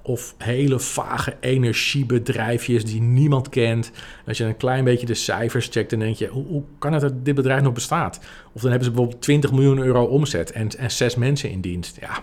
of 0.06 0.34
hele 0.38 0.78
vage 0.78 1.36
energiebedrijfjes 1.40 2.84
die 2.84 3.00
niemand 3.00 3.48
kent. 3.48 3.90
Als 4.26 4.38
je 4.38 4.44
een 4.44 4.56
klein 4.56 4.84
beetje 4.84 5.06
de 5.06 5.14
cijfers 5.14 5.68
checkt, 5.70 5.90
dan 5.90 5.98
denk 5.98 6.16
je: 6.16 6.26
hoe, 6.26 6.62
kan 6.78 6.92
het 6.92 7.02
dat 7.02 7.24
dit 7.24 7.34
bedrijf 7.34 7.62
nog 7.62 7.72
bestaat? 7.72 8.20
Of 8.52 8.60
dan 8.60 8.70
hebben 8.70 8.88
ze 8.88 8.90
bijvoorbeeld 8.90 9.22
20 9.22 9.52
miljoen 9.52 9.78
euro 9.78 10.04
omzet 10.04 10.52
en, 10.52 10.68
en 10.78 10.90
zes 10.90 11.16
mensen 11.16 11.50
in 11.50 11.60
dienst. 11.60 11.96
Ja, 12.00 12.22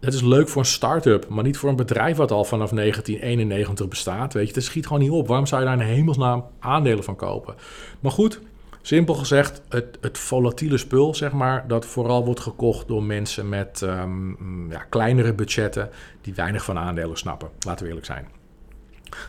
dat 0.00 0.14
is 0.14 0.22
leuk 0.22 0.48
voor 0.48 0.62
een 0.62 0.68
start-up, 0.68 1.28
maar 1.28 1.44
niet 1.44 1.56
voor 1.56 1.68
een 1.68 1.76
bedrijf 1.76 2.16
wat 2.16 2.30
al 2.30 2.44
vanaf 2.44 2.70
1991 2.70 3.88
bestaat. 3.88 4.32
Weet 4.32 4.48
je, 4.48 4.54
het 4.54 4.64
schiet 4.64 4.86
gewoon 4.86 5.02
niet 5.02 5.10
op. 5.10 5.26
Waarom 5.26 5.46
zou 5.46 5.60
je 5.60 5.66
daar 5.66 5.80
in 5.80 5.94
hemelsnaam 5.94 6.44
aandelen 6.58 7.04
van 7.04 7.16
kopen? 7.16 7.54
Maar 8.00 8.12
goed, 8.12 8.40
Simpel 8.82 9.14
gezegd, 9.14 9.62
het, 9.68 9.98
het 10.00 10.18
volatiele 10.18 10.78
spul, 10.78 11.14
zeg 11.14 11.32
maar, 11.32 11.68
dat 11.68 11.86
vooral 11.86 12.24
wordt 12.24 12.40
gekocht 12.40 12.88
door 12.88 13.02
mensen 13.02 13.48
met 13.48 13.80
um, 13.80 14.70
ja, 14.70 14.78
kleinere 14.88 15.34
budgetten 15.34 15.90
die 16.20 16.34
weinig 16.34 16.64
van 16.64 16.78
aandelen 16.78 17.16
snappen. 17.16 17.48
Laten 17.66 17.82
we 17.82 17.88
eerlijk 17.88 18.06
zijn. 18.06 18.28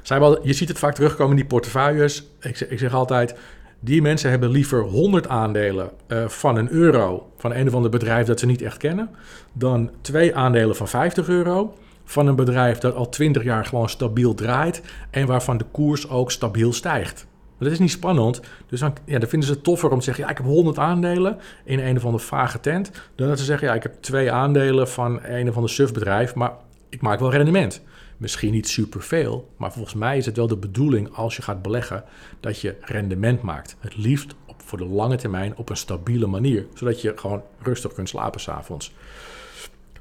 Zij 0.01 0.19
wel, 0.19 0.47
je 0.47 0.53
ziet 0.53 0.67
het 0.67 0.79
vaak 0.79 0.93
terugkomen 0.93 1.31
in 1.31 1.39
die 1.39 1.45
portefeuilles. 1.45 2.23
Ik, 2.39 2.59
ik 2.59 2.79
zeg 2.79 2.93
altijd, 2.93 3.35
Die 3.79 4.01
mensen 4.01 4.29
hebben 4.29 4.49
liever 4.49 4.81
100 4.81 5.27
aandelen 5.27 5.91
uh, 6.07 6.27
van 6.27 6.57
een 6.57 6.69
euro 6.69 7.31
van 7.37 7.53
een 7.53 7.67
of 7.67 7.73
ander 7.73 7.91
bedrijf 7.91 8.25
dat 8.27 8.39
ze 8.39 8.45
niet 8.45 8.61
echt 8.61 8.77
kennen, 8.77 9.09
dan 9.53 9.91
twee 10.01 10.35
aandelen 10.35 10.75
van 10.75 10.87
50 10.87 11.27
euro 11.27 11.73
van 12.03 12.27
een 12.27 12.35
bedrijf 12.35 12.77
dat 12.77 12.95
al 12.95 13.09
20 13.09 13.43
jaar 13.43 13.65
gewoon 13.65 13.89
stabiel 13.89 14.33
draait 14.33 14.81
en 15.09 15.27
waarvan 15.27 15.57
de 15.57 15.65
koers 15.71 16.09
ook 16.09 16.31
stabiel 16.31 16.73
stijgt. 16.73 17.27
Dat 17.63 17.71
is 17.71 17.79
niet 17.79 17.91
spannend. 17.91 18.41
Dus 18.67 18.79
dan, 18.79 18.93
ja, 19.05 19.19
dan 19.19 19.29
vinden 19.29 19.47
ze 19.47 19.53
het 19.53 19.63
toffer 19.63 19.91
om 19.91 19.97
te 19.97 20.03
zeggen: 20.03 20.23
ja, 20.23 20.29
ik 20.29 20.37
heb 20.37 20.45
100 20.45 20.77
aandelen 20.77 21.37
in 21.63 21.79
een 21.79 21.97
of 21.97 22.05
andere 22.05 22.23
vage 22.23 22.59
tent. 22.59 22.91
Dan 23.15 23.27
dat 23.27 23.39
ze 23.39 23.45
zeggen: 23.45 23.67
ja, 23.67 23.73
ik 23.73 23.83
heb 23.83 24.01
twee 24.01 24.31
aandelen 24.31 24.87
van 24.87 25.23
een 25.23 25.49
of 25.49 25.55
ander 25.55 25.69
surfbedrijf, 25.69 26.35
maar 26.35 26.51
ik 26.89 27.01
maak 27.01 27.19
wel 27.19 27.31
rendement. 27.31 27.81
Misschien 28.17 28.51
niet 28.51 28.67
superveel, 28.67 29.49
maar 29.57 29.71
volgens 29.71 29.93
mij 29.93 30.17
is 30.17 30.25
het 30.25 30.37
wel 30.37 30.47
de 30.47 30.57
bedoeling 30.57 31.15
als 31.15 31.35
je 31.35 31.41
gaat 31.41 31.61
beleggen 31.61 32.03
dat 32.39 32.59
je 32.59 32.75
rendement 32.81 33.41
maakt. 33.41 33.75
Het 33.79 33.97
liefst 33.97 34.35
op, 34.45 34.61
voor 34.65 34.77
de 34.77 34.85
lange 34.85 35.15
termijn 35.15 35.57
op 35.57 35.69
een 35.69 35.77
stabiele 35.77 36.27
manier, 36.27 36.65
zodat 36.73 37.01
je 37.01 37.13
gewoon 37.15 37.43
rustig 37.61 37.93
kunt 37.93 38.09
slapen 38.09 38.39
s'avonds. 38.39 38.93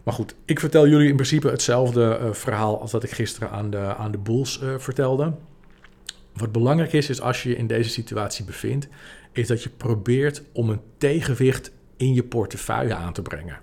Maar 0.02 0.14
goed, 0.14 0.34
ik 0.44 0.60
vertel 0.60 0.88
jullie 0.88 1.08
in 1.08 1.14
principe 1.14 1.48
hetzelfde 1.48 2.18
uh, 2.22 2.32
verhaal 2.32 2.80
als 2.80 2.90
dat 2.90 3.02
ik 3.02 3.10
gisteren 3.10 3.50
aan 3.50 3.70
de, 3.70 3.94
aan 3.96 4.10
de 4.10 4.18
Bulls 4.18 4.60
uh, 4.62 4.74
vertelde. 4.78 5.32
Wat 6.32 6.52
belangrijk 6.52 6.92
is, 6.92 7.08
is 7.08 7.20
als 7.20 7.42
je 7.42 7.48
je 7.48 7.56
in 7.56 7.66
deze 7.66 7.90
situatie 7.90 8.44
bevindt, 8.44 8.88
is 9.32 9.46
dat 9.46 9.62
je 9.62 9.68
probeert 9.68 10.42
om 10.52 10.70
een 10.70 10.80
tegenwicht 10.98 11.72
in 11.96 12.14
je 12.14 12.24
portefeuille 12.24 12.94
aan 12.94 13.12
te 13.12 13.22
brengen. 13.22 13.58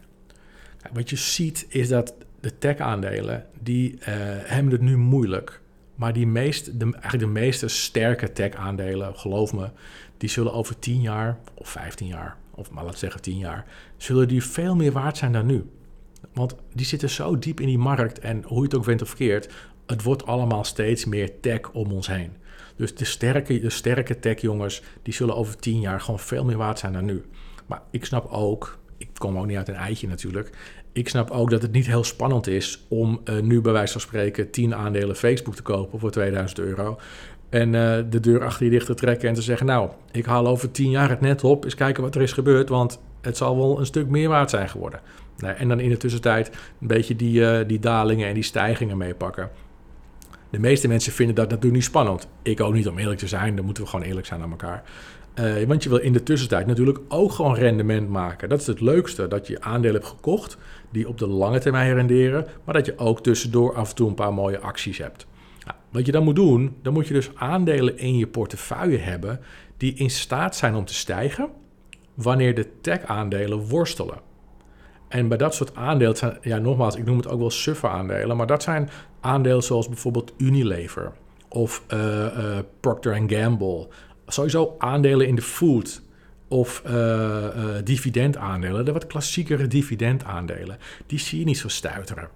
Wat 0.94 1.10
je 1.10 1.16
ziet 1.16 1.66
is 1.70 1.88
dat 1.88 2.14
de 2.40 2.58
tech-aandelen, 2.58 3.46
die 3.62 3.94
uh, 3.94 4.00
hebben 4.44 4.72
het 4.72 4.82
nu 4.82 4.98
moeilijk. 4.98 5.62
Maar 5.96 6.14
die 6.14 6.28
meest, 6.28 6.80
de, 6.80 6.84
eigenlijk 6.92 7.20
de 7.20 7.40
meeste 7.40 7.68
sterke 7.68 8.32
tech-aandelen, 8.32 9.16
geloof 9.16 9.54
me, 9.54 9.70
die 10.18 10.30
zullen 10.30 10.54
over 10.54 10.80
10 10.80 11.02
jaar 11.02 11.38
of 11.54 11.70
15 11.70 12.08
jaar, 12.08 12.38
of 12.52 12.72
maar 12.72 12.84
laten 12.84 13.00
zeggen 13.00 13.22
10 13.22 13.38
jaar, 13.38 13.66
zullen 13.98 14.28
die 14.28 14.44
veel 14.44 14.76
meer 14.76 14.92
waard 14.92 15.18
zijn 15.18 15.32
dan 15.32 15.46
nu. 15.46 15.70
Want 16.34 16.56
die 16.74 16.86
zitten 16.86 17.10
zo 17.10 17.40
diep 17.40 17.60
in 17.60 17.68
die 17.68 17.78
markt 17.78 18.20
en 18.20 18.44
hoe 18.44 18.58
je 18.58 18.64
het 18.64 18.76
ook 18.76 18.86
went 18.86 19.02
of 19.02 19.08
verkeerd, 19.08 19.54
het 19.86 20.04
wordt 20.04 20.26
allemaal 20.26 20.64
steeds 20.64 21.06
meer 21.06 21.40
tech 21.40 21.72
om 21.72 21.92
ons 21.92 22.08
heen. 22.08 22.32
Dus 22.78 22.96
de 22.96 23.06
sterke, 23.06 23.60
de 23.60 23.70
sterke 23.70 24.20
tech-jongens, 24.20 24.82
die 25.04 25.14
zullen 25.14 25.36
over 25.36 25.58
10 25.58 25.80
jaar 25.80 26.02
gewoon 26.02 26.20
veel 26.20 26.46
meer 26.46 26.58
waard 26.58 26.80
zijn 26.80 26.94
dan 26.94 27.06
nu. 27.06 27.24
Maar 27.66 27.82
ik 27.92 28.06
snap 28.06 28.32
ook, 28.32 28.78
ik 28.98 29.10
kom 29.18 29.38
ook 29.38 29.46
niet 29.46 29.58
uit 29.58 29.68
een 29.68 29.76
eitje 29.76 30.08
natuurlijk 30.08 30.52
ik 30.98 31.10
snap 31.10 31.32
ook 31.32 31.50
dat 31.50 31.62
het 31.62 31.72
niet 31.72 31.88
heel 31.88 32.04
spannend 32.04 32.48
is 32.48 32.86
om 32.88 33.22
uh, 33.26 33.42
nu 33.42 33.62
bij 33.62 33.72
wijze 33.72 33.92
van 33.92 34.02
spreken 34.02 34.52
10 34.52 34.76
aandelen 34.76 35.16
Facebook 35.16 35.56
te 35.56 35.62
kopen 35.62 36.00
voor 36.00 36.12
2000 36.12 36.60
euro. 36.60 37.00
En 37.50 37.74
uh, 37.74 37.98
de 38.10 38.20
deur 38.20 38.44
achter 38.44 38.66
je 38.66 38.72
dicht 38.72 38.86
te 38.86 38.94
trekken 38.94 39.30
en 39.30 39.34
te 39.34 39.42
zeggen: 39.42 39.66
Nou, 39.66 39.90
ik 40.12 40.26
haal 40.26 40.48
over 40.48 40.72
10 40.72 40.90
jaar 40.90 41.10
het 41.10 41.22
net 41.22 41.44
op, 41.44 41.64
eens 41.64 41.76
kijken 41.76 42.04
wat 42.04 42.16
er 42.16 42.22
is 42.22 42.32
gebeurd, 42.32 42.70
want 42.70 43.00
het 43.22 43.38
zal 43.38 43.58
wel 43.58 43.80
een 43.80 43.86
stuk 43.86 44.08
meer 44.08 44.30
waard 44.30 44.50
zijn 44.50 44.70
geworden. 44.70 45.00
En 45.38 45.68
dan 45.68 45.80
in 45.80 45.90
de 45.90 45.98
tussentijd 45.98 46.48
een 46.82 46.88
beetje 46.88 47.16
die, 47.16 47.40
uh, 47.40 47.60
die 47.68 47.80
dalingen 47.80 48.28
en 48.28 48.34
die 48.34 48.44
stijgingen 48.44 48.98
meepakken. 48.98 49.50
De 50.50 50.60
meeste 50.60 50.88
mensen 50.88 51.14
vinden 51.14 51.36
dat 51.36 51.46
natuurlijk 51.46 51.76
niet 51.76 51.84
spannend. 51.84 52.28
Ik 52.42 52.62
ook 52.62 52.74
niet, 52.74 52.88
om 52.88 52.98
eerlijk 52.98 53.20
te 53.20 53.28
zijn. 53.28 53.56
Dan 53.56 53.66
moeten 53.66 53.84
we 53.84 53.90
gewoon 53.90 54.06
eerlijk 54.06 54.28
zijn 54.28 54.42
aan 54.42 54.52
elkaar. 54.52 54.84
Uh, 55.40 55.64
want 55.64 55.84
je 55.84 55.90
wil 55.90 55.98
in 55.98 56.14
de 56.14 56.24
tussentijd 56.24 56.68
natuurlijk 56.68 57.00
ook 57.08 57.32
gewoon 57.32 57.56
rendement 57.56 58.10
maken. 58.10 58.50
Dat 58.50 58.62
is 58.62 58.68
het 58.68 58.82
leukste, 58.82 59.28
dat 59.28 59.48
je 59.48 59.62
aandelen 59.62 59.96
hebt 59.96 60.08
gekocht 60.08 60.58
die 60.92 61.08
op 61.08 61.18
de 61.18 61.28
lange 61.28 61.60
termijn 61.60 61.94
renderen, 61.94 62.48
maar 62.64 62.74
dat 62.74 62.86
je 62.86 62.98
ook 62.98 63.24
tussendoor 63.24 63.76
af 63.76 63.90
en 63.90 63.96
toe 63.96 64.08
een 64.08 64.16
paar 64.16 64.34
mooie 64.34 64.60
acties 64.60 64.98
hebt. 64.98 65.28
Nou, 65.66 65.78
wat 65.92 66.06
je 66.06 66.12
dan 66.12 66.24
moet 66.24 66.36
doen, 66.36 66.76
dan 66.82 66.94
moet 66.94 67.08
je 67.08 67.14
dus 67.14 67.30
aandelen 67.36 67.98
in 67.98 68.18
je 68.18 68.28
portefeuille 68.28 68.98
hebben 68.98 69.40
die 69.78 69.94
in 69.94 70.10
staat 70.10 70.56
zijn 70.56 70.76
om 70.76 70.86
te 70.86 70.94
stijgen 70.94 71.50
wanneer 72.14 72.56
de 72.56 72.68
tech-aandelen 72.82 73.68
worstelen. 73.68 74.27
En 75.08 75.28
bij 75.28 75.38
dat 75.38 75.56
soort 75.56 75.76
aandelen, 75.76 76.18
zijn, 76.18 76.38
ja 76.42 76.58
nogmaals, 76.58 76.96
ik 76.96 77.06
noem 77.06 77.18
het 77.18 77.28
ook 77.28 77.40
wel 77.40 77.50
suffer 77.50 77.90
aandelen, 77.90 78.38
maar 78.38 78.48
dat 78.48 78.64
zijn 78.64 78.90
aandelen 79.20 79.64
zoals 79.64 79.88
bijvoorbeeld 79.88 80.34
Unilever 80.38 81.12
of 81.50 81.84
uh, 81.94 82.00
uh, 82.00 82.58
Procter 82.80 83.24
Gamble. 83.28 83.88
Sowieso 84.28 84.76
aandelen 84.78 85.28
in 85.28 85.36
de 85.36 85.42
food, 85.42 86.02
of 86.48 86.84
uh, 86.88 87.48
dividendaandelen, 87.84 88.86
de 88.86 88.92
wat 88.92 89.08
klassiekere 89.08 89.68
dividendaandelen, 89.68 90.78
die 91.06 91.20
zie 91.20 91.40
je 91.40 91.46
niet 91.46 91.58
zo 91.58 91.68
stuiteren. 91.68 92.30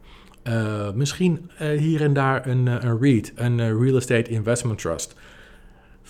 Misschien 0.93 1.51
hier 1.77 2.01
en 2.01 2.13
daar 2.13 2.47
een, 2.47 2.65
een 2.67 2.99
REIT, 2.99 3.31
een 3.35 3.81
Real 3.81 3.97
Estate 3.97 4.29
Investment 4.29 4.79
Trust. 4.79 5.15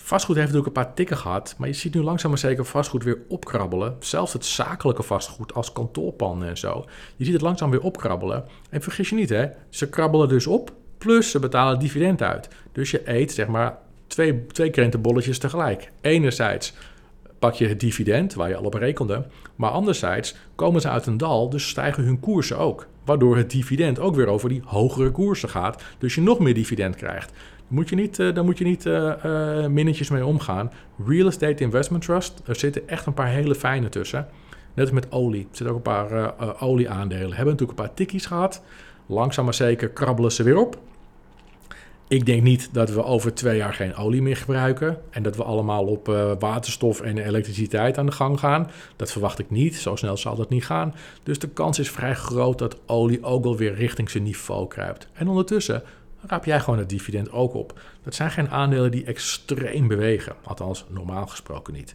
Vastgoed 0.04 0.36
heeft 0.36 0.48
natuurlijk 0.48 0.76
een 0.76 0.84
paar 0.84 0.94
tikken 0.94 1.16
gehad, 1.16 1.54
maar 1.58 1.68
je 1.68 1.74
ziet 1.74 1.94
nu 1.94 2.02
langzaam 2.02 2.30
maar 2.30 2.38
zeker 2.38 2.64
vastgoed 2.64 3.04
weer 3.04 3.18
opkrabbelen. 3.28 3.96
Zelfs 4.00 4.32
het 4.32 4.44
zakelijke 4.44 5.02
vastgoed 5.02 5.54
als 5.54 5.72
kantoorpanden 5.72 6.48
en 6.48 6.58
zo. 6.58 6.84
Je 7.16 7.24
ziet 7.24 7.32
het 7.32 7.42
langzaam 7.42 7.70
weer 7.70 7.82
opkrabbelen. 7.82 8.44
En 8.70 8.82
vergis 8.82 9.08
je 9.08 9.14
niet, 9.14 9.28
hè, 9.28 9.46
ze 9.68 9.88
krabbelen 9.88 10.28
dus 10.28 10.46
op, 10.46 10.72
plus 10.98 11.30
ze 11.30 11.38
betalen 11.38 11.78
dividend 11.78 12.22
uit. 12.22 12.48
Dus 12.72 12.90
je 12.90 13.10
eet 13.10 13.32
zeg 13.32 13.46
maar 13.46 13.78
twee, 14.06 14.46
twee 14.46 14.70
krentenbolletjes 14.70 15.38
tegelijk. 15.38 15.90
Enerzijds 16.00 16.74
pak 17.38 17.54
je 17.54 17.68
het 17.68 17.80
dividend, 17.80 18.34
waar 18.34 18.48
je 18.48 18.56
al 18.56 18.64
op 18.64 18.74
rekende. 18.74 19.26
Maar 19.56 19.70
anderzijds 19.70 20.34
komen 20.54 20.80
ze 20.80 20.88
uit 20.88 21.06
een 21.06 21.16
dal, 21.16 21.50
dus 21.50 21.68
stijgen 21.68 22.04
hun 22.04 22.20
koersen 22.20 22.58
ook. 22.58 22.86
Waardoor 23.04 23.36
het 23.36 23.50
dividend 23.50 23.98
ook 23.98 24.14
weer 24.14 24.26
over 24.26 24.48
die 24.48 24.62
hogere 24.64 25.10
koersen 25.10 25.48
gaat. 25.48 25.82
Dus 25.98 26.14
je 26.14 26.20
nog 26.20 26.38
meer 26.38 26.54
dividend 26.54 26.96
krijgt. 26.96 27.32
Moet 27.72 27.88
je 27.88 27.94
niet, 27.96 28.18
uh, 28.18 28.34
daar 28.34 28.44
moet 28.44 28.58
je 28.58 28.64
niet 28.64 28.84
uh, 28.84 29.12
uh, 29.24 29.66
minnetjes 29.66 30.10
mee 30.10 30.26
omgaan. 30.26 30.72
Real 31.06 31.26
Estate 31.26 31.62
Investment 31.62 32.04
Trust, 32.04 32.42
er 32.46 32.56
zitten 32.56 32.88
echt 32.88 33.06
een 33.06 33.14
paar 33.14 33.28
hele 33.28 33.54
fijne 33.54 33.88
tussen. 33.88 34.28
Net 34.74 34.84
als 34.84 34.94
met 34.94 35.12
olie. 35.12 35.40
Er 35.40 35.46
zitten 35.56 35.68
ook 35.68 35.74
een 35.74 35.82
paar 35.82 36.34
olieaandelen. 36.60 37.36
Hebben 37.36 37.52
natuurlijk 37.52 37.78
een 37.78 37.84
paar 37.84 37.94
tikkies 37.94 38.26
gehad. 38.26 38.62
Langzaam 39.06 39.44
maar 39.44 39.54
zeker 39.54 39.88
krabbelen 39.88 40.32
ze 40.32 40.42
weer 40.42 40.56
op. 40.56 40.78
Ik 42.08 42.26
denk 42.26 42.42
niet 42.42 42.68
dat 42.72 42.90
we 42.90 43.04
over 43.04 43.34
twee 43.34 43.56
jaar 43.56 43.74
geen 43.74 43.94
olie 43.94 44.22
meer 44.22 44.36
gebruiken 44.36 44.98
en 45.10 45.22
dat 45.22 45.36
we 45.36 45.42
allemaal 45.42 45.84
op 45.84 46.08
uh, 46.08 46.32
waterstof 46.38 47.00
en 47.00 47.18
elektriciteit 47.18 47.98
aan 47.98 48.06
de 48.06 48.12
gang 48.12 48.38
gaan. 48.38 48.70
Dat 48.96 49.12
verwacht 49.12 49.38
ik 49.38 49.50
niet. 49.50 49.76
Zo 49.76 49.96
snel 49.96 50.16
zal 50.16 50.36
dat 50.36 50.48
niet 50.48 50.64
gaan. 50.64 50.94
Dus 51.22 51.38
de 51.38 51.48
kans 51.48 51.78
is 51.78 51.90
vrij 51.90 52.14
groot 52.14 52.58
dat 52.58 52.76
olie 52.86 53.22
ook 53.22 53.44
wel 53.44 53.56
weer 53.56 53.74
richting 53.74 54.10
zijn 54.10 54.22
niveau 54.22 54.68
kruipt. 54.68 55.08
En 55.12 55.28
ondertussen 55.28 55.82
raap 56.26 56.44
jij 56.44 56.60
gewoon 56.60 56.78
het 56.78 56.88
dividend 56.88 57.32
ook 57.32 57.54
op. 57.54 57.80
Dat 58.02 58.14
zijn 58.14 58.30
geen 58.30 58.50
aandelen 58.50 58.90
die 58.90 59.04
extreem 59.04 59.88
bewegen. 59.88 60.34
Althans, 60.42 60.84
normaal 60.88 61.26
gesproken 61.26 61.74
niet. 61.74 61.94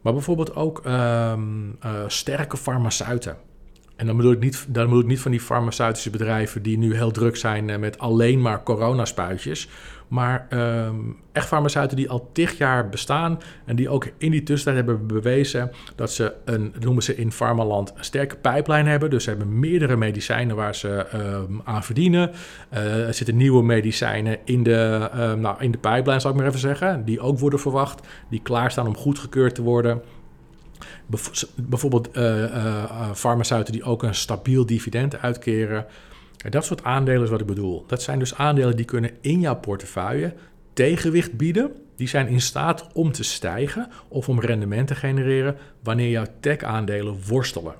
Maar 0.00 0.12
bijvoorbeeld 0.12 0.54
ook 0.54 0.86
uh, 0.86 1.32
uh, 1.84 2.02
sterke 2.06 2.56
farmaceuten. 2.56 3.36
En 3.96 4.06
dan 4.06 4.16
bedoel, 4.16 4.32
ik 4.32 4.40
niet, 4.40 4.66
dan 4.68 4.84
bedoel 4.84 5.00
ik 5.00 5.06
niet 5.06 5.20
van 5.20 5.30
die 5.30 5.40
farmaceutische 5.40 6.10
bedrijven 6.10 6.62
die 6.62 6.78
nu 6.78 6.94
heel 6.94 7.10
druk 7.10 7.36
zijn 7.36 7.70
eh, 7.70 7.78
met 7.78 7.98
alleen 7.98 8.40
maar 8.40 8.62
coronaspuitjes. 8.62 9.68
Maar 10.08 10.46
um, 10.50 11.16
echt 11.32 11.46
farmaceuten 11.46 11.96
die 11.96 12.10
al 12.10 12.30
tig 12.32 12.58
jaar 12.58 12.88
bestaan 12.88 13.38
en 13.64 13.76
die 13.76 13.88
ook 13.88 14.08
in 14.18 14.30
die 14.30 14.42
tussentijd 14.42 14.86
hebben 14.86 15.06
bewezen 15.06 15.70
dat 15.94 16.12
ze 16.12 16.34
een, 16.44 16.74
noemen 16.78 17.02
ze 17.02 17.16
in 17.16 17.32
farmaland, 17.32 17.92
een 17.96 18.04
sterke 18.04 18.36
pijplijn 18.36 18.86
hebben. 18.86 19.10
Dus 19.10 19.24
ze 19.24 19.30
hebben 19.30 19.58
meerdere 19.58 19.96
medicijnen 19.96 20.56
waar 20.56 20.74
ze 20.74 21.06
um, 21.14 21.60
aan 21.64 21.84
verdienen. 21.84 22.30
Uh, 22.72 23.06
er 23.06 23.14
zitten 23.14 23.36
nieuwe 23.36 23.62
medicijnen 23.62 24.38
in 24.44 24.62
de, 24.62 25.10
um, 25.16 25.40
nou, 25.40 25.62
in 25.62 25.70
de 25.70 25.78
pijplijn, 25.78 26.20
zal 26.20 26.30
ik 26.30 26.36
maar 26.36 26.46
even 26.46 26.58
zeggen, 26.58 27.04
die 27.04 27.20
ook 27.20 27.38
worden 27.38 27.60
verwacht, 27.60 28.06
die 28.30 28.42
klaarstaan 28.42 28.86
om 28.86 28.96
goedgekeurd 28.96 29.54
te 29.54 29.62
worden. 29.62 30.02
Bijvoorbeeld 31.54 32.16
uh, 32.16 33.12
farmaceuten 33.14 33.72
die 33.72 33.82
ook 33.82 34.02
een 34.02 34.14
stabiel 34.14 34.66
dividend 34.66 35.20
uitkeren. 35.20 35.86
Dat 36.36 36.64
soort 36.64 36.84
aandelen 36.84 37.22
is 37.22 37.30
wat 37.30 37.40
ik 37.40 37.46
bedoel. 37.46 37.84
Dat 37.86 38.02
zijn 38.02 38.18
dus 38.18 38.34
aandelen 38.34 38.76
die 38.76 38.84
kunnen 38.84 39.10
in 39.20 39.40
jouw 39.40 39.56
portefeuille 39.56 40.34
tegenwicht 40.72 41.36
bieden. 41.36 41.72
Die 41.96 42.08
zijn 42.08 42.28
in 42.28 42.40
staat 42.40 42.86
om 42.92 43.12
te 43.12 43.24
stijgen 43.24 43.88
of 44.08 44.28
om 44.28 44.40
rendement 44.40 44.86
te 44.86 44.94
genereren 44.94 45.56
wanneer 45.82 46.10
jouw 46.10 46.26
tech-aandelen 46.40 47.18
worstelen. 47.26 47.74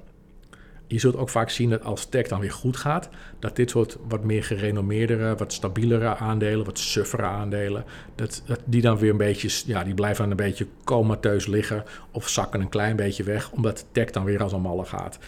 Je 0.88 0.98
zult 0.98 1.16
ook 1.16 1.28
vaak 1.28 1.50
zien 1.50 1.70
dat 1.70 1.84
als 1.84 2.06
tech 2.06 2.26
dan 2.26 2.40
weer 2.40 2.52
goed 2.52 2.76
gaat, 2.76 3.08
dat 3.38 3.56
dit 3.56 3.70
soort 3.70 3.96
wat 4.08 4.24
meer 4.24 4.44
gerenommeerdere, 4.44 5.34
wat 5.36 5.52
stabielere 5.52 6.16
aandelen, 6.16 6.64
wat 6.64 6.78
suffere 6.78 7.22
aandelen, 7.22 7.84
dat, 8.14 8.42
die 8.64 8.80
dan 8.80 8.98
weer 8.98 9.10
een 9.10 9.16
beetje, 9.16 9.72
ja, 9.72 9.84
die 9.84 9.94
blijven 9.94 10.22
dan 10.22 10.30
een 10.30 10.46
beetje 10.46 10.66
comateus 10.84 11.46
liggen 11.46 11.84
of 12.10 12.28
zakken 12.28 12.60
een 12.60 12.68
klein 12.68 12.96
beetje 12.96 13.22
weg, 13.22 13.50
omdat 13.50 13.86
tech 13.92 14.10
dan 14.10 14.24
weer 14.24 14.42
als 14.42 14.52
een 14.52 14.60
malle 14.60 14.84
gaat. 14.84 15.18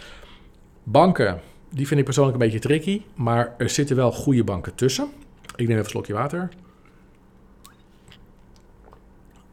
Banken, 0.82 1.40
die 1.70 1.86
vind 1.86 1.98
ik 1.98 2.04
persoonlijk 2.04 2.36
een 2.36 2.44
beetje 2.44 2.58
tricky, 2.58 3.02
maar 3.14 3.54
er 3.58 3.70
zitten 3.70 3.96
wel 3.96 4.12
goede 4.12 4.44
banken 4.44 4.74
tussen. 4.74 5.08
Ik 5.56 5.56
neem 5.56 5.68
even 5.68 5.78
een 5.78 5.90
slokje 5.90 6.12
water. 6.12 6.48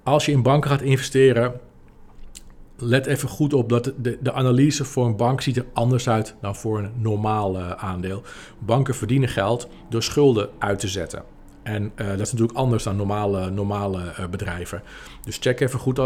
Als 0.03 0.25
je 0.25 0.31
in 0.31 0.41
banken 0.43 0.69
gaat 0.69 0.81
investeren, 0.81 1.59
let 2.77 3.05
even 3.05 3.29
goed 3.29 3.53
op 3.53 3.69
dat 3.69 3.93
de, 3.97 4.17
de 4.21 4.33
analyse 4.33 4.85
voor 4.85 5.05
een 5.05 5.15
bank 5.15 5.41
ziet 5.41 5.57
er 5.57 5.65
anders 5.73 6.09
uit 6.09 6.35
dan 6.41 6.55
voor 6.55 6.79
een 6.79 6.91
normaal 6.95 7.59
uh, 7.59 7.71
aandeel. 7.71 8.21
Banken 8.59 8.95
verdienen 8.95 9.29
geld 9.29 9.67
door 9.89 10.03
schulden 10.03 10.49
uit 10.57 10.79
te 10.79 10.87
zetten. 10.87 11.23
En 11.65 11.91
dat 11.95 12.19
is 12.19 12.31
natuurlijk 12.31 12.57
anders 12.57 12.83
dan 12.83 12.95
normale, 12.95 13.49
normale 13.49 14.13
bedrijven. 14.29 14.81
Dus 15.23 15.37
check 15.39 15.59
even 15.59 15.79
goed, 15.79 16.01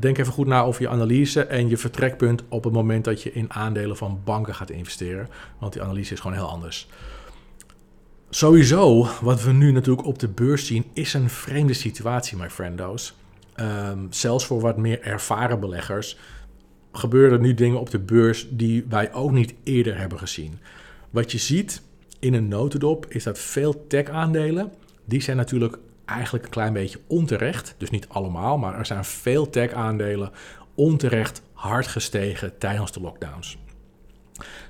denk 0.00 0.18
even 0.18 0.32
goed 0.32 0.46
na 0.46 0.62
over 0.62 0.82
je 0.82 0.88
analyse 0.88 1.42
en 1.44 1.68
je 1.68 1.76
vertrekpunt 1.76 2.42
op 2.48 2.64
het 2.64 2.72
moment 2.72 3.04
dat 3.04 3.22
je 3.22 3.32
in 3.32 3.52
aandelen 3.52 3.96
van 3.96 4.20
banken 4.24 4.54
gaat 4.54 4.70
investeren. 4.70 5.28
Want 5.58 5.72
die 5.72 5.82
analyse 5.82 6.12
is 6.12 6.20
gewoon 6.20 6.36
heel 6.36 6.48
anders. 6.48 6.88
Sowieso, 8.30 9.08
wat 9.20 9.42
we 9.42 9.52
nu 9.52 9.72
natuurlijk 9.72 10.06
op 10.06 10.18
de 10.18 10.28
beurs 10.28 10.66
zien, 10.66 10.84
is 10.92 11.14
een 11.14 11.30
vreemde 11.30 11.74
situatie, 11.74 12.38
my 12.38 12.50
friendos. 12.50 13.14
Um, 13.56 14.06
zelfs 14.10 14.46
voor 14.46 14.60
wat 14.60 14.76
meer 14.76 15.02
ervaren 15.02 15.60
beleggers 15.60 16.18
gebeuren 16.92 17.40
nu 17.40 17.54
dingen 17.54 17.80
op 17.80 17.90
de 17.90 17.98
beurs 17.98 18.46
die 18.50 18.86
wij 18.88 19.12
ook 19.12 19.30
niet 19.30 19.54
eerder 19.64 19.98
hebben 19.98 20.18
gezien. 20.18 20.58
Wat 21.10 21.32
je 21.32 21.38
ziet 21.38 21.82
in 22.18 22.34
een 22.34 22.48
notendop 22.48 23.06
is 23.08 23.22
dat 23.22 23.38
veel 23.38 23.86
tech-aandelen, 23.86 24.72
die 25.04 25.22
zijn 25.22 25.36
natuurlijk 25.36 25.78
eigenlijk 26.04 26.44
een 26.44 26.50
klein 26.50 26.72
beetje 26.72 27.00
onterecht, 27.06 27.74
dus 27.78 27.90
niet 27.90 28.08
allemaal, 28.08 28.58
maar 28.58 28.78
er 28.78 28.86
zijn 28.86 29.04
veel 29.04 29.50
tech-aandelen 29.50 30.30
onterecht 30.74 31.42
hard 31.52 31.86
gestegen 31.86 32.58
tijdens 32.58 32.92
de 32.92 33.00
lockdowns. 33.00 33.58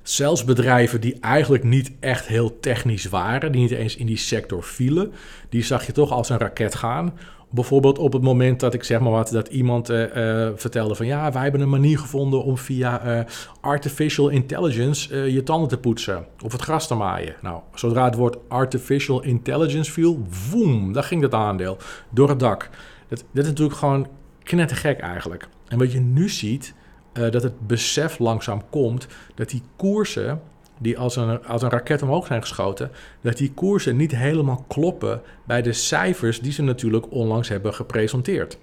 Zelfs 0.02 0.44
bedrijven 0.44 1.00
die 1.00 1.20
eigenlijk 1.20 1.64
niet 1.64 1.92
echt 2.00 2.26
heel 2.26 2.60
technisch 2.60 3.04
waren, 3.04 3.52
die 3.52 3.60
niet 3.60 3.70
eens 3.70 3.96
in 3.96 4.06
die 4.06 4.16
sector 4.16 4.62
vielen, 4.62 5.12
die 5.48 5.64
zag 5.64 5.86
je 5.86 5.92
toch 5.92 6.10
als 6.10 6.28
een 6.28 6.38
raket 6.38 6.74
gaan. 6.74 7.18
Bijvoorbeeld 7.54 7.99
op 7.99 8.12
het 8.12 8.23
moment 8.23 8.61
dat 8.61 8.75
ik 8.75 8.85
zeg 8.85 9.00
maar 9.00 9.11
wat, 9.11 9.28
dat 9.28 9.49
iemand 9.49 9.90
uh, 9.90 10.06
vertelde 10.54 10.94
van 10.94 11.06
ja, 11.06 11.32
wij 11.32 11.42
hebben 11.42 11.61
een 11.61 11.68
manier 11.68 11.99
gevonden 11.99 12.44
om 12.44 12.59
via 12.59 13.06
uh, 13.06 13.25
artificial 13.61 14.28
intelligence 14.28 15.32
je 15.32 15.42
tanden 15.42 15.68
te 15.68 15.78
poetsen 15.78 16.26
of 16.44 16.52
het 16.52 16.62
gras 16.62 16.87
te 16.87 16.94
maaien. 16.94 17.35
Nou, 17.40 17.61
zodra 17.75 18.04
het 18.04 18.14
woord 18.14 18.37
artificial 18.49 19.23
intelligence 19.23 19.92
viel, 19.92 20.23
woem, 20.50 20.92
daar 20.92 21.02
ging 21.02 21.23
dat 21.23 21.35
aandeel 21.35 21.76
door 22.11 22.28
het 22.28 22.40
dak. 22.40 22.71
Dat, 23.09 23.25
dit 23.32 23.42
is 23.42 23.49
natuurlijk 23.49 23.78
gewoon 23.78 24.06
knettergek 24.42 24.99
eigenlijk. 24.99 25.49
En 25.68 25.78
wat 25.78 25.92
je 25.92 26.00
nu 26.00 26.28
ziet, 26.28 26.75
dat 27.12 27.42
het 27.42 27.66
besef 27.66 28.18
langzaam 28.18 28.62
komt 28.71 29.06
dat 29.35 29.49
die 29.49 29.62
koersen 29.76 30.40
die 30.79 30.99
als 30.99 31.17
een, 31.17 31.47
als 31.47 31.62
een 31.62 31.71
raket 31.71 32.02
omhoog 32.02 32.26
zijn 32.26 32.41
geschoten, 32.41 32.91
dat 33.21 33.37
die 33.37 33.52
koersen 33.52 33.97
niet 33.97 34.17
helemaal 34.17 34.64
kloppen 34.69 35.23
bij 35.45 35.62
de 35.62 35.73
cijfers 35.73 36.41
die 36.41 36.52
ze 36.52 36.62
natuurlijk 36.62 37.11
onlangs 37.11 37.49
hebben 37.49 37.75
gepresenteerd. 37.75 38.59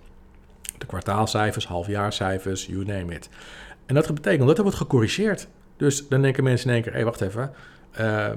De 0.77 0.85
kwartaalcijfers, 0.85 1.67
halfjaarcijfers, 1.67 2.65
you 2.65 2.85
name 2.85 3.13
it. 3.13 3.29
En 3.85 3.95
dat 3.95 4.13
betekent 4.13 4.47
dat 4.47 4.57
er 4.57 4.63
wordt 4.63 4.77
gecorrigeerd. 4.77 5.47
Dus 5.77 6.07
dan 6.07 6.21
denken 6.21 6.43
mensen 6.43 6.67
in 6.67 6.73
één 6.73 6.83
keer, 6.83 6.91
hé, 6.91 6.97
hey, 6.97 7.07
wacht 7.07 7.21
even, 7.21 7.51
uh, 7.99 8.29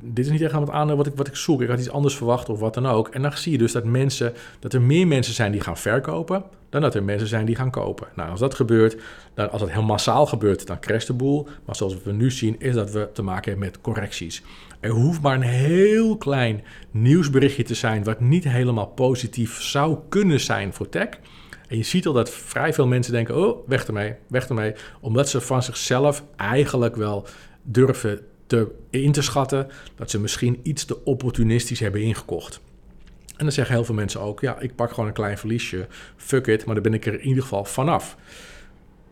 dit 0.00 0.24
is 0.24 0.30
niet 0.30 0.40
echt 0.40 0.52
aan 0.52 0.60
het 0.60 0.70
aandeel 0.70 0.96
wat 0.96 1.06
ik, 1.06 1.14
wat 1.16 1.26
ik 1.26 1.36
zoek. 1.36 1.62
Ik 1.62 1.68
had 1.68 1.78
iets 1.78 1.90
anders 1.90 2.16
verwacht 2.16 2.48
of 2.48 2.60
wat 2.60 2.74
dan 2.74 2.86
ook. 2.86 3.08
En 3.08 3.22
dan 3.22 3.32
zie 3.32 3.52
je 3.52 3.58
dus 3.58 3.72
dat, 3.72 3.84
mensen, 3.84 4.32
dat 4.58 4.72
er 4.72 4.82
meer 4.82 5.06
mensen 5.06 5.34
zijn 5.34 5.52
die 5.52 5.60
gaan 5.60 5.76
verkopen 5.76 6.44
dan 6.74 6.82
dat 6.82 6.94
er 6.94 7.04
mensen 7.04 7.28
zijn 7.28 7.46
die 7.46 7.56
gaan 7.56 7.70
kopen. 7.70 8.06
Nou, 8.14 8.30
als 8.30 8.40
dat 8.40 8.54
gebeurt, 8.54 8.96
dan, 9.34 9.50
als 9.50 9.60
dat 9.60 9.70
heel 9.70 9.82
massaal 9.82 10.26
gebeurt, 10.26 10.66
dan 10.66 10.80
crasht 10.80 11.06
de 11.06 11.12
boel. 11.12 11.48
Maar 11.64 11.76
zoals 11.76 12.02
we 12.02 12.12
nu 12.12 12.30
zien, 12.30 12.60
is 12.60 12.74
dat 12.74 12.90
we 12.90 13.08
te 13.12 13.22
maken 13.22 13.50
hebben 13.50 13.68
met 13.68 13.80
correcties. 13.80 14.42
Er 14.80 14.90
hoeft 14.90 15.20
maar 15.20 15.34
een 15.34 15.42
heel 15.42 16.16
klein 16.16 16.62
nieuwsberichtje 16.90 17.62
te 17.62 17.74
zijn 17.74 18.04
wat 18.04 18.20
niet 18.20 18.44
helemaal 18.44 18.86
positief 18.86 19.62
zou 19.62 19.98
kunnen 20.08 20.40
zijn 20.40 20.72
voor 20.72 20.88
tech. 20.88 21.08
En 21.68 21.76
je 21.76 21.82
ziet 21.82 22.06
al 22.06 22.12
dat 22.12 22.30
vrij 22.30 22.72
veel 22.72 22.86
mensen 22.86 23.12
denken: 23.12 23.36
oh, 23.36 23.68
weg 23.68 23.86
ermee, 23.86 24.14
weg 24.28 24.48
ermee. 24.48 24.74
Omdat 25.00 25.28
ze 25.28 25.40
van 25.40 25.62
zichzelf 25.62 26.24
eigenlijk 26.36 26.96
wel 26.96 27.26
durven 27.62 28.20
te, 28.54 28.98
in 28.98 29.12
te 29.12 29.22
schatten 29.22 29.66
dat 29.96 30.10
ze 30.10 30.20
misschien 30.20 30.60
iets 30.62 30.84
te 30.84 31.04
opportunistisch 31.04 31.80
hebben 31.80 32.00
ingekocht. 32.00 32.60
En 33.36 33.44
dan 33.44 33.52
zeggen 33.52 33.74
heel 33.74 33.84
veel 33.84 33.94
mensen 33.94 34.20
ook, 34.20 34.40
ja, 34.40 34.60
ik 34.60 34.74
pak 34.74 34.90
gewoon 34.90 35.06
een 35.06 35.14
klein 35.14 35.38
verliesje, 35.38 35.86
fuck 36.16 36.46
it, 36.46 36.64
maar 36.64 36.74
dan 36.74 36.82
ben 36.82 36.94
ik 36.94 37.06
er 37.06 37.12
in 37.12 37.26
ieder 37.26 37.42
geval 37.42 37.64
vanaf. 37.64 38.16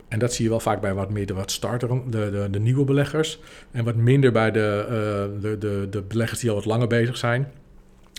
En 0.09 0.19
dat 0.19 0.33
zie 0.33 0.45
je 0.45 0.51
wel 0.51 0.61
vaak 0.61 0.81
bij 0.81 0.95
wat 0.95 1.11
meer 1.11 1.27
de 1.27 1.35
wat 1.35 1.51
starter, 1.51 1.89
de, 1.89 2.31
de, 2.31 2.49
de 2.51 2.59
nieuwe 2.59 2.85
beleggers. 2.85 3.39
En 3.71 3.85
wat 3.85 3.95
minder 3.95 4.33
bij 4.33 4.51
de, 4.51 4.85
uh, 4.85 5.43
de, 5.43 5.59
de, 5.59 5.87
de 5.91 6.03
beleggers 6.03 6.41
die 6.41 6.51
al 6.51 6.57
wat 6.57 6.65
langer 6.65 6.87
bezig 6.87 7.17
zijn. 7.17 7.53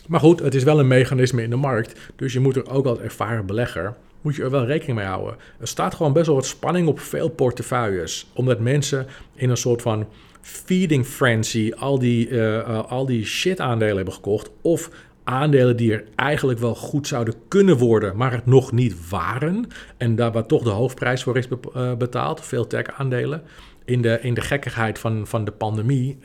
Maar 0.08 0.20
goed, 0.20 0.40
het 0.40 0.56
is 0.56 0.64
wel 0.64 0.80
een 0.80 0.88
mechanisme 0.88 1.44
in 1.44 1.50
de 1.50 1.56
markt. 1.56 2.00
Dus 2.16 2.34
je 2.34 2.40
moet 2.40 2.56
er 2.56 2.70
ook 2.70 2.86
als 2.86 3.00
ervaren 3.00 3.46
belegger, 3.46 3.96
moet 4.22 4.36
je 4.36 4.44
er 4.44 4.50
wel 4.50 4.66
rekening 4.66 4.98
mee 4.98 5.08
houden. 5.08 5.36
Er 5.60 5.68
staat 5.68 5.96
gewoon 5.96 6.14
best 6.14 6.26
wel 6.26 6.36
wat 6.36 6.46
spanning 6.46 6.88
op 6.88 7.00
veel 7.00 7.30
portefeuilles. 7.30 8.32
Omdat 8.34 8.60
mensen 8.60 9.08
in 9.36 9.50
een 9.50 9.58
soort 9.58 9.82
van 9.82 10.08
feeding 10.44 11.06
frenzy 11.06 11.72
al 11.76 12.00
die, 12.00 12.30
uh, 12.30 12.84
al 12.84 13.06
die 13.06 13.26
shit 13.26 13.60
aandelen 13.60 13.96
hebben 13.96 14.14
gekocht. 14.14 14.50
Of 14.62 14.90
aandelen 15.24 15.78
die 15.78 15.94
er 15.94 16.04
eigenlijk 16.16 16.60
wel 16.60 16.76
goed 16.76 17.08
zouden 17.08 17.34
kunnen 17.48 17.78
worden, 17.78 18.18
maar 18.18 18.32
het 18.32 18.46
nog 18.46 18.72
niet 18.72 19.10
waren. 19.10 19.68
En 19.98 20.16
daar 20.16 20.32
waar 20.32 20.46
toch 20.46 20.64
de 20.64 20.70
hoofdprijs 20.70 21.24
voor 21.24 21.38
is 21.38 21.48
eh, 21.48 21.94
betaald, 21.94 22.46
veel 22.46 22.68
tech-aandelen. 22.68 23.42
In 23.86 24.02
de, 24.02 24.20
in 24.22 24.34
de 24.34 24.42
gekkigheid 24.42 25.00
van, 25.00 25.28
van 25.28 25.46
de 25.46 25.52
pandemie 25.52 26.18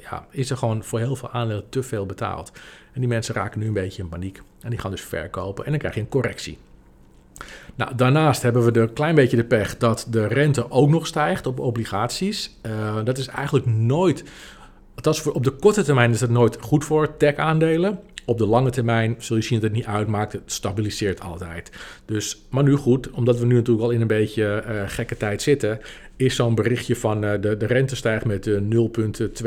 ja, 0.00 0.26
is 0.30 0.50
er 0.50 0.56
gewoon 0.56 0.84
voor 0.84 0.98
heel 0.98 1.16
veel 1.16 1.30
aandelen 1.30 1.68
te 1.68 1.82
veel 1.82 2.06
betaald. 2.06 2.52
En 2.92 3.00
die 3.00 3.08
mensen 3.08 3.34
raken 3.34 3.60
nu 3.60 3.66
een 3.66 3.72
beetje 3.72 4.02
in 4.02 4.08
paniek. 4.08 4.42
En 4.60 4.70
die 4.70 4.78
gaan 4.78 4.90
dus 4.90 5.00
verkopen 5.00 5.64
en 5.64 5.70
dan 5.70 5.78
krijg 5.78 5.94
je 5.94 6.00
een 6.00 6.08
correctie. 6.08 6.58
Nou, 7.74 7.94
daarnaast 7.94 8.42
hebben 8.42 8.72
we 8.72 8.80
een 8.80 8.92
klein 8.92 9.14
beetje 9.14 9.36
de 9.36 9.44
pech 9.44 9.78
dat 9.78 10.06
de 10.10 10.26
rente 10.26 10.70
ook 10.70 10.88
nog 10.88 11.06
stijgt 11.06 11.46
op 11.46 11.60
obligaties. 11.60 12.58
Uh, 12.62 13.04
dat 13.04 13.18
is 13.18 13.26
eigenlijk 13.26 13.66
nooit, 13.66 14.24
althans 14.94 15.22
op 15.22 15.44
de 15.44 15.50
korte 15.50 15.82
termijn 15.82 16.10
is 16.10 16.18
dat 16.18 16.30
nooit 16.30 16.58
goed 16.60 16.84
voor 16.84 17.16
tech-aandelen. 17.16 17.98
Op 18.24 18.38
de 18.38 18.46
lange 18.46 18.70
termijn 18.70 19.14
zul 19.18 19.36
je 19.36 19.42
zien 19.42 19.60
dat 19.60 19.68
het 19.68 19.78
niet 19.78 19.86
uitmaakt. 19.86 20.32
Het 20.32 20.42
stabiliseert 20.44 21.20
altijd. 21.20 21.70
Dus, 22.04 22.42
maar 22.50 22.62
nu 22.62 22.74
goed, 22.74 23.10
omdat 23.10 23.38
we 23.38 23.46
nu 23.46 23.54
natuurlijk 23.54 23.84
al 23.84 23.90
in 23.90 24.00
een 24.00 24.06
beetje 24.06 24.64
uh, 24.68 24.82
gekke 24.86 25.16
tijd 25.16 25.42
zitten, 25.42 25.80
is 26.16 26.34
zo'n 26.34 26.54
berichtje 26.54 26.96
van 26.96 27.24
uh, 27.24 27.30
de, 27.40 27.56
de 27.56 27.66
rente 27.66 27.96
stijgt 27.96 28.24
met 28.24 28.46
uh, 28.46 28.60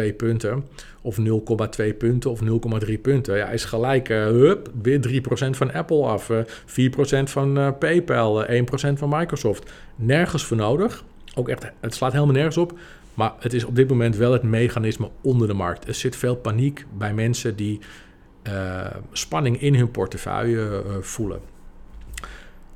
0,2 0.09 0.15
punten 0.17 0.63
of 1.01 1.17
0,2 1.19 1.97
punten 1.97 2.31
of 2.31 2.41
0,3 2.85 3.01
punten. 3.01 3.37
Ja, 3.37 3.49
is 3.49 3.65
gelijk, 3.65 4.07
hup, 4.07 4.71
weer 4.81 5.23
3% 5.23 5.49
van 5.49 5.73
Apple 5.73 6.05
af, 6.05 6.31
4% 6.31 6.33
van 7.23 7.75
PayPal, 7.79 8.45
1% 8.45 8.47
van 8.93 9.09
Microsoft. 9.09 9.71
Nergens 9.95 10.45
voor 10.45 10.57
nodig. 10.57 11.03
Ook 11.35 11.49
echt, 11.49 11.71
het 11.79 11.95
slaat 11.95 12.11
helemaal 12.11 12.33
nergens 12.33 12.57
op. 12.57 12.73
Maar 13.13 13.33
het 13.39 13.53
is 13.53 13.65
op 13.65 13.75
dit 13.75 13.89
moment 13.89 14.15
wel 14.15 14.31
het 14.31 14.43
mechanisme 14.43 15.09
onder 15.21 15.47
de 15.47 15.53
markt. 15.53 15.87
Er 15.87 15.93
zit 15.93 16.15
veel 16.15 16.35
paniek 16.35 16.85
bij 16.97 17.13
mensen 17.13 17.55
die 17.55 17.79
uh, 18.47 18.85
spanning 19.11 19.61
in 19.61 19.75
hun 19.75 19.91
portefeuille 19.91 20.83
uh, 20.85 20.95
voelen. 21.01 21.39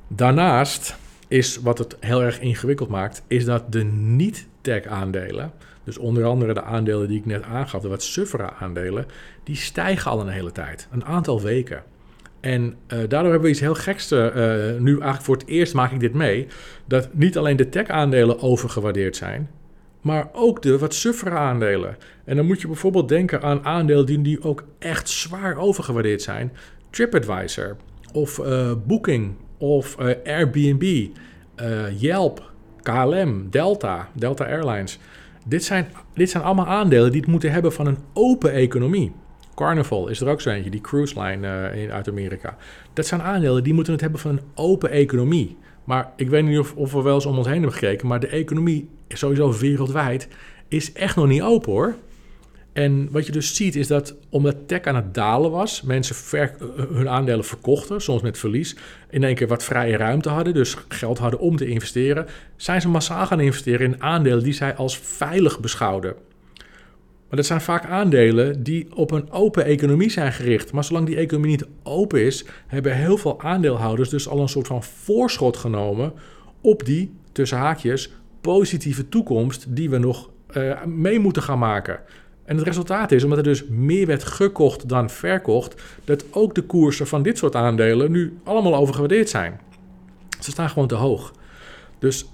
Daarnaast 0.08 0.96
is 1.28 1.58
wat 1.58 1.78
het 1.78 1.98
heel 2.00 2.24
erg 2.24 2.40
ingewikkeld 2.40 2.90
maakt, 2.90 3.24
is 3.28 3.46
dat 3.46 3.72
de 3.72 3.84
niet-tech 3.84 4.86
aandelen, 4.86 5.52
dus 5.84 5.98
onder 5.98 6.26
andere 6.26 6.54
de 6.54 6.64
aandelen 6.64 7.08
die 7.08 7.20
ik 7.20 7.26
net 7.26 7.44
aangaf, 7.44 7.82
de 7.82 7.88
wat 7.88 8.04
suffere 8.04 8.52
aandelen, 8.60 9.06
die 9.44 9.56
stijgen 9.56 10.12
al 10.12 10.22
een 10.22 10.28
hele 10.28 10.52
tijd, 10.52 10.88
een 10.92 11.06
aantal 11.06 11.42
weken. 11.42 11.84
En 12.40 12.64
uh, 12.64 12.74
daardoor 12.88 13.22
hebben 13.22 13.42
we 13.42 13.50
iets 13.50 13.60
heel 13.60 13.76
geks. 13.76 14.10
Nu 14.10 14.20
eigenlijk 14.20 15.22
voor 15.22 15.36
het 15.36 15.48
eerst 15.48 15.74
maak 15.74 15.92
ik 15.92 16.00
dit 16.00 16.14
mee. 16.14 16.48
Dat 16.86 17.14
niet 17.14 17.38
alleen 17.38 17.56
de 17.56 17.70
tech-aandelen 17.70 18.40
overgewaardeerd 18.40 19.16
zijn 19.16 19.50
maar 20.02 20.30
ook 20.34 20.62
de 20.62 20.78
wat 20.78 20.94
suffere 20.94 21.36
aandelen. 21.36 21.98
En 22.26 22.36
dan 22.36 22.46
moet 22.46 22.62
je 22.62 22.68
bijvoorbeeld 22.68 23.10
denken 23.10 23.42
aan 23.42 23.66
aandelen 23.66 24.24
die, 24.24 24.44
ook 24.44 24.64
echt 24.80 25.10
zwaar 25.10 25.58
overgewaardeerd 25.58 26.22
zijn. 26.22 26.52
TripAdvisor 26.90 27.76
of 28.14 28.38
uh, 28.38 28.72
Booking 28.86 29.36
of 29.58 29.98
uh, 30.00 30.14
Airbnb, 30.26 30.84
uh, 30.84 32.02
Yelp, 32.02 32.52
KLM, 32.82 33.48
Delta, 33.50 34.10
Delta 34.14 34.46
Airlines. 34.46 35.00
Dit 35.46 35.64
zijn, 35.64 35.88
dit 36.14 36.30
zijn 36.30 36.44
allemaal 36.44 36.68
aandelen 36.68 37.12
die 37.12 37.22
het 37.22 37.30
moeten 37.30 37.52
hebben 37.52 37.74
van 37.74 37.88
een 37.88 37.98
open 38.14 38.52
economie. 38.52 39.12
Carnival 39.56 40.08
is 40.08 40.22
er 40.22 40.28
ook 40.28 40.42
zo 40.42 40.50
eentje, 40.50 40.70
die 40.70 40.82
cruise 40.82 41.22
line 41.22 41.72
in, 41.74 41.92
uit 41.92 42.08
Amerika. 42.08 42.58
Dat 42.94 43.06
zijn 43.06 43.22
aandelen 43.22 43.64
die 43.64 43.74
moeten 43.74 43.94
het 43.94 44.02
hebben 44.02 44.20
van 44.20 44.32
een 44.32 44.42
open 44.56 44.90
economie. 44.90 45.58
Maar 45.84 46.12
ik 46.16 46.30
weet 46.30 46.46
niet 46.46 46.60
of, 46.60 46.74
of 46.76 46.92
we 46.94 47.02
wel 47.02 47.16
eens 47.16 47.26
om 47.26 47.38
ons 47.38 47.48
heen 47.48 47.62
hebben 47.62 47.74
gekeken, 47.74 48.08
maar 48.08 48.20
de 48.20 48.28
economie 48.28 48.90
sowieso 49.08 49.54
wereldwijd, 49.58 50.28
is 50.68 50.94
echt 50.94 51.16
nog 51.16 51.28
niet 51.28 51.42
open 51.42 51.72
hoor. 51.72 51.96
En 52.74 53.08
wat 53.12 53.26
je 53.26 53.32
dus 53.32 53.56
ziet 53.56 53.76
is 53.76 53.88
dat 53.88 54.16
omdat 54.30 54.68
tech 54.68 54.82
aan 54.82 54.96
het 54.96 55.14
dalen 55.14 55.52
was, 55.52 55.82
mensen 55.82 56.16
ver, 56.16 56.56
hun 56.94 57.10
aandelen 57.10 57.46
verkochten, 57.46 58.02
soms 58.02 58.22
met 58.22 58.38
verlies, 58.38 58.76
in 59.10 59.24
één 59.24 59.36
keer 59.36 59.48
wat 59.48 59.64
vrije 59.64 59.98
ruimte 59.98 60.30
hadden, 60.30 60.54
dus 60.54 60.76
geld 60.88 61.18
hadden 61.18 61.40
om 61.40 61.56
te 61.56 61.68
investeren, 61.68 62.28
zijn 62.56 62.82
ze 62.82 62.90
massaal 62.90 63.26
gaan 63.26 63.40
investeren 63.40 63.94
in 63.94 64.04
aandelen 64.04 64.44
die 64.44 64.54
zij 64.54 64.76
als 64.76 64.98
veilig 64.98 65.60
beschouwden. 65.60 66.16
Maar 67.32 67.40
dat 67.40 67.50
zijn 67.50 67.62
vaak 67.62 67.86
aandelen 67.86 68.64
die 68.64 68.96
op 68.96 69.12
een 69.12 69.32
open 69.32 69.66
economie 69.66 70.10
zijn 70.10 70.34
gericht. 70.34 70.72
Maar 70.72 70.84
zolang 70.84 71.06
die 71.06 71.16
economie 71.16 71.52
niet 71.52 71.68
open 71.84 72.26
is, 72.26 72.46
hebben 72.68 72.96
heel 72.96 73.18
veel 73.18 73.42
aandeelhouders 73.42 74.10
dus 74.10 74.28
al 74.28 74.40
een 74.40 74.50
soort 74.50 74.68
van 74.68 74.84
voorschot 74.84 75.58
genomen 75.58 76.14
op 76.62 76.86
die, 76.86 77.12
tussen 77.32 77.58
haakjes, 77.58 78.12
positieve 78.42 79.10
toekomst 79.10 79.66
die 79.70 79.90
we 79.90 79.98
nog 79.98 80.30
uh, 80.58 80.84
mee 80.84 81.20
moeten 81.20 81.44
gaan 81.44 81.60
maken. 81.60 82.00
En 82.44 82.58
het 82.58 82.66
resultaat 82.66 83.12
is, 83.12 83.24
omdat 83.24 83.38
er 83.38 83.44
dus 83.44 83.68
meer 83.68 84.06
werd 84.06 84.24
gekocht 84.24 84.90
dan 84.90 85.10
verkocht, 85.10 85.82
dat 86.04 86.26
ook 86.32 86.56
de 86.56 86.62
koersen 86.64 87.08
van 87.08 87.24
dit 87.24 87.38
soort 87.38 87.56
aandelen 87.56 88.12
nu 88.12 88.38
allemaal 88.44 88.76
overgewaardeerd 88.76 89.30
zijn. 89.30 89.60
Ze 90.40 90.52
staan 90.52 90.70
gewoon 90.70 90.88
te 90.88 90.96
hoog. 90.96 91.34
Dus, 92.00 92.26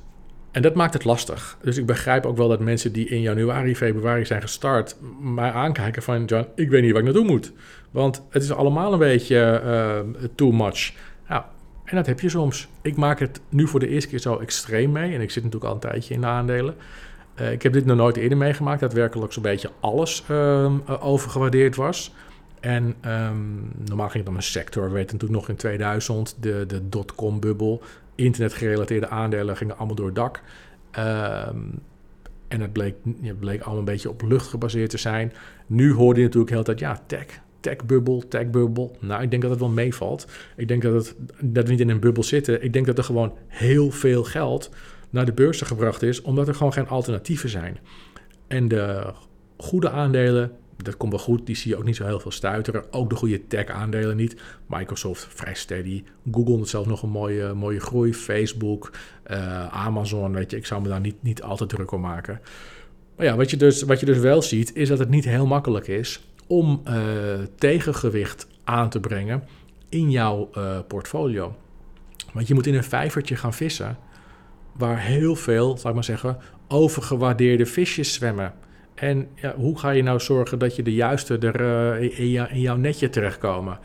en 0.52 0.62
dat 0.62 0.76
maakt 0.76 0.94
het 0.94 1.04
lastig. 1.04 1.58
Dus 1.62 1.78
ik 1.78 1.86
begrijp 1.86 2.26
ook 2.26 2.38
wel 2.38 2.48
dat 2.48 2.60
mensen 2.60 2.92
die 2.92 3.08
in 3.08 3.22
januari, 3.22 3.76
februari 3.76 4.26
zijn 4.26 4.42
gestart, 4.42 4.96
mij 5.22 5.52
aankijken 5.52 6.02
van, 6.02 6.30
ik 6.56 6.70
weet 6.70 6.82
niet 6.82 6.92
waar 6.92 7.00
ik 7.00 7.08
naartoe 7.08 7.26
moet. 7.26 7.54
Want 7.92 8.24
het 8.30 8.44
is 8.44 8.52
allemaal 8.52 8.94
een 8.94 9.00
beetje 9.00 9.62
uh, 9.66 10.28
too 10.36 10.52
much. 10.52 10.94
Nou, 11.28 11.44
en 11.84 11.96
dat 11.96 12.06
heb 12.06 12.20
je 12.20 12.30
soms. 12.30 12.68
Ik 12.82 12.96
maak 12.96 13.20
het 13.20 13.40
nu 13.50 13.68
voor 13.68 13.80
de 13.80 13.88
eerste 13.88 14.10
keer 14.10 14.20
zo 14.20 14.38
extreem 14.38 14.92
mee. 14.92 15.14
En 15.14 15.22
ik 15.22 15.32
zit 15.32 15.44
natuurlijk 15.44 15.70
al 15.70 15.76
een 15.76 15.90
tijdje 15.90 16.14
in 16.14 16.22
de 16.22 16.28
aandelen. 16.28 16.76
Uh, 17.42 17.52
ik 17.52 17.62
heb 17.62 17.74
dit 17.74 17.86
nog 17.86 17.98
nooit 17.98 18.18
eerder 18.18 18.38
meegemaakt. 18.38 18.80
Dat 18.80 18.94
werkelijk 18.94 19.34
zo'n 19.34 19.44
beetje 19.44 19.70
alles 19.80 20.24
uh, 20.32 20.72
overgewaardeerd 21.00 21.76
was. 21.76 22.14
En 22.60 22.96
um, 23.06 23.72
normaal 23.86 24.10
ging 24.10 24.24
het 24.24 24.32
om 24.32 24.36
een 24.36 24.44
sector. 24.44 24.84
We 24.84 24.94
weten 24.94 25.14
natuurlijk 25.14 25.40
nog 25.40 25.50
in 25.50 25.56
2000 25.56 26.36
de, 26.40 26.64
de 26.68 26.90
dotcom-bubbel. 26.90 27.82
Internetgerelateerde 28.18 29.08
aandelen 29.08 29.58
gingen 29.58 29.78
allemaal 29.78 29.96
door 29.96 30.06
het 30.06 30.16
dak. 30.16 30.42
Um, 30.98 31.82
en 32.48 32.62
het 32.62 32.74
bleek, 32.74 32.96
het 33.22 33.40
bleek 33.40 33.62
allemaal 33.62 33.80
een 33.80 33.86
beetje 33.86 34.10
op 34.10 34.22
lucht 34.22 34.48
gebaseerd 34.48 34.90
te 34.90 34.98
zijn. 34.98 35.34
Nu 35.68 35.94
hoorde 35.94 36.20
je 36.20 36.26
natuurlijk 36.26 36.54
heel 36.54 36.64
tijd, 36.64 36.80
ja, 36.80 37.02
tech, 37.08 37.26
tech-bubbel, 37.60 38.28
tech-bubbel. 38.28 38.98
Nou, 39.00 39.22
ik 39.22 39.30
denk 39.30 39.42
dat 39.42 39.52
het 39.52 39.60
wel 39.60 39.70
meevalt. 39.70 40.28
Ik 40.56 40.68
denk 40.68 40.82
dat, 40.82 40.94
het, 40.94 41.16
dat 41.42 41.66
we 41.66 41.72
niet 41.72 41.80
in 41.80 41.90
een 41.90 42.00
bubbel 42.00 42.24
zitten. 42.24 42.64
Ik 42.64 42.74
denk 42.74 42.86
dat 42.86 42.98
er 42.98 43.04
gewoon 43.04 43.34
heel 43.48 43.92
veel 43.92 44.24
geld 44.24 44.70
naar 45.10 45.26
de 45.26 45.34
beurzen 45.34 45.68
gebracht 45.68 46.02
is, 46.02 46.22
omdat 46.22 46.48
er 46.48 46.56
gewoon 46.56 46.74
geen 46.74 46.88
alternatieven 46.88 47.50
zijn. 47.50 47.78
En 48.48 48.68
de 48.68 49.14
goede 49.58 49.90
aandelen, 49.90 50.52
dat 50.84 50.98
komt 50.98 51.12
wel 51.12 51.22
goed, 51.22 51.46
die 51.46 51.56
zie 51.56 51.72
je 51.72 51.78
ook 51.78 51.84
niet 51.84 51.96
zo 51.96 52.06
heel 52.06 52.20
veel 52.20 52.32
stuiteren. 52.32 52.94
Ook 52.94 53.10
de 53.10 53.16
goede 53.16 53.48
tech-aandelen 53.48 54.16
niet. 54.16 54.42
Microsoft 54.66 55.28
vrij 55.30 55.54
steady. 55.54 56.04
Google 56.32 56.60
het 56.60 56.70
zelfs 56.70 56.88
nog 56.88 57.04
een 57.04 57.10
mooie, 57.10 57.54
mooie 57.54 57.80
groei. 57.80 58.14
Facebook, 58.14 58.92
uh, 59.32 59.68
Amazon, 59.68 60.34
weet 60.34 60.52
je, 60.52 60.58
ik 60.58 60.66
zou 60.66 60.82
me 60.82 60.88
daar 60.88 61.00
niet, 61.00 61.24
niet 61.24 61.42
altijd 61.42 61.70
druk 61.70 61.92
om 61.92 62.02
maken. 62.02 62.42
Maar 63.16 63.26
ja, 63.26 63.36
wat 63.36 63.50
je, 63.50 63.58
dus, 63.58 63.82
wat 63.82 64.00
je 64.00 64.06
dus 64.06 64.18
wel 64.18 64.42
ziet, 64.42 64.76
is 64.76 64.90
dat 64.90 65.00
het 65.00 65.10
niet 65.10 65.26
heel 65.26 65.46
makkelijk 65.46 65.88
is 65.88 66.22
om 66.48 66.82
uh, 66.88 66.94
tegengewicht 67.56 68.48
aan 68.64 68.90
te 68.90 69.00
brengen 69.00 69.44
in 69.90 70.12
jouw 70.12 70.50
uh, 70.58 70.80
portfolio. 70.88 71.56
Want 72.34 72.48
je 72.48 72.54
moet 72.54 72.68
in 72.68 72.76
een 72.76 72.84
vijvertje 72.84 73.36
gaan 73.36 73.54
vissen 73.54 73.98
waar 74.72 75.00
heel 75.00 75.36
veel, 75.36 75.78
zal 75.78 75.90
ik 75.90 75.96
maar 75.96 76.04
zeggen, 76.04 76.38
overgewaardeerde 76.68 77.66
visjes 77.66 78.14
zwemmen. 78.14 78.54
En 79.00 79.28
ja, 79.36 79.56
hoe 79.56 79.80
ga 79.80 79.90
je 79.90 80.04
nou 80.04 80.20
zorgen 80.20 80.60
dat 80.60 80.76
je 80.76 80.84
de 80.84 80.94
juiste 80.94 81.38
er 81.38 81.62
uh, 82.02 82.20
in, 82.20 82.30
jou, 82.30 82.50
in, 82.50 82.62
jouw 82.62 82.76
netje 82.76 83.10
terechtkomen? 83.10 83.80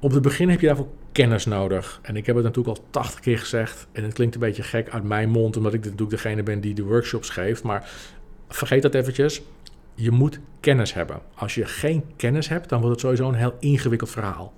Op 0.00 0.12
het 0.12 0.22
begin 0.22 0.48
heb 0.48 0.60
je 0.60 0.66
daarvoor 0.66 0.88
kennis 1.12 1.44
nodig. 1.44 1.98
En 2.02 2.16
ik 2.16 2.26
heb 2.26 2.36
het 2.36 2.44
natuurlijk 2.44 2.78
al 2.78 2.84
80 2.90 3.20
keer 3.20 3.38
gezegd. 3.38 3.86
En 3.92 4.02
het 4.02 4.12
klinkt 4.12 4.34
een 4.34 4.40
beetje 4.40 4.62
gek 4.62 4.88
uit 4.88 5.04
mijn 5.04 5.30
mond, 5.30 5.56
omdat 5.56 5.74
ik 5.74 5.84
natuurlijk 5.84 6.10
degene 6.10 6.42
ben 6.42 6.60
die 6.60 6.74
de 6.74 6.82
workshops 6.82 7.28
geeft. 7.28 7.62
Maar 7.62 7.90
vergeet 8.48 8.82
dat 8.82 8.94
eventjes. 8.94 9.42
Je 9.94 10.10
moet 10.10 10.40
kennis 10.60 10.94
hebben. 10.94 11.20
Als 11.34 11.54
je 11.54 11.64
geen 11.64 12.04
kennis 12.16 12.48
hebt, 12.48 12.68
dan 12.68 12.80
wordt 12.80 12.92
het 12.92 13.04
sowieso 13.04 13.28
een 13.28 13.38
heel 13.38 13.56
ingewikkeld 13.58 14.10
verhaal. 14.10 14.52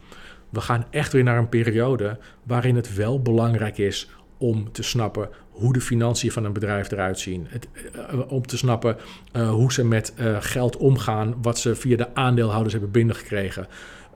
We 0.50 0.60
gaan 0.60 0.86
echt 0.90 1.12
weer 1.12 1.22
naar 1.22 1.38
een 1.38 1.48
periode 1.48 2.18
waarin 2.42 2.76
het 2.76 2.94
wel 2.94 3.22
belangrijk 3.22 3.78
is 3.78 4.10
om 4.38 4.72
te 4.72 4.82
snappen 4.82 5.28
hoe 5.56 5.72
de 5.72 5.80
financiën 5.80 6.32
van 6.32 6.44
een 6.44 6.52
bedrijf 6.52 6.90
eruit 6.90 7.18
zien. 7.18 7.46
Het, 7.48 7.68
uh, 8.14 8.32
om 8.32 8.46
te 8.46 8.56
snappen 8.56 8.96
uh, 9.36 9.50
hoe 9.50 9.72
ze 9.72 9.84
met 9.84 10.12
uh, 10.20 10.36
geld 10.40 10.76
omgaan, 10.76 11.34
wat 11.42 11.58
ze 11.58 11.74
via 11.74 11.96
de 11.96 12.14
aandeelhouders 12.14 12.72
hebben 12.72 12.90
binnengekregen. 12.90 13.66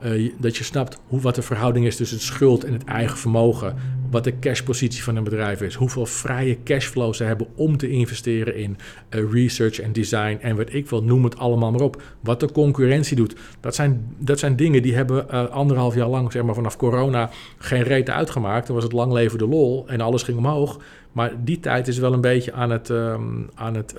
Uh, 0.05 0.33
dat 0.39 0.57
je 0.57 0.63
snapt 0.63 0.97
hoe, 1.07 1.21
wat 1.21 1.35
de 1.35 1.41
verhouding 1.41 1.85
is 1.85 1.95
tussen 1.95 2.19
schuld 2.19 2.63
en 2.63 2.73
het 2.73 2.83
eigen 2.83 3.17
vermogen. 3.17 3.75
Wat 4.11 4.23
de 4.23 4.39
cashpositie 4.39 5.03
van 5.03 5.15
een 5.15 5.23
bedrijf 5.23 5.61
is. 5.61 5.75
Hoeveel 5.75 6.05
vrije 6.05 6.57
cashflow 6.63 7.13
ze 7.13 7.23
hebben 7.23 7.47
om 7.55 7.77
te 7.77 7.89
investeren 7.89 8.55
in 8.55 8.77
research 9.09 9.79
en 9.79 9.93
design. 9.93 10.37
En 10.41 10.55
wat 10.55 10.73
ik 10.73 10.89
wil, 10.89 11.03
noem 11.03 11.23
het 11.23 11.37
allemaal 11.37 11.71
maar 11.71 11.81
op. 11.81 12.01
Wat 12.19 12.39
de 12.39 12.51
concurrentie 12.51 13.15
doet. 13.15 13.35
Dat 13.59 13.75
zijn, 13.75 14.15
dat 14.17 14.39
zijn 14.39 14.55
dingen 14.55 14.81
die 14.81 14.95
hebben 14.95 15.51
anderhalf 15.51 15.95
jaar 15.95 16.07
lang, 16.07 16.31
zeg 16.31 16.43
maar 16.43 16.55
vanaf 16.55 16.77
corona, 16.77 17.29
geen 17.57 17.83
reet 17.83 18.09
uitgemaakt. 18.09 18.65
Dan 18.65 18.75
was 18.75 18.83
het 18.83 18.93
lang 18.93 19.13
leven 19.13 19.37
de 19.37 19.47
lol 19.47 19.87
en 19.87 20.01
alles 20.01 20.23
ging 20.23 20.37
omhoog. 20.37 20.79
Maar 21.11 21.43
die 21.43 21.59
tijd 21.59 21.87
is 21.87 21.97
wel 21.97 22.13
een 22.13 22.21
beetje 22.21 22.53
aan 22.53 22.69
het, 22.69 22.89
um, 22.89 23.49
aan 23.53 23.75
het 23.75 23.95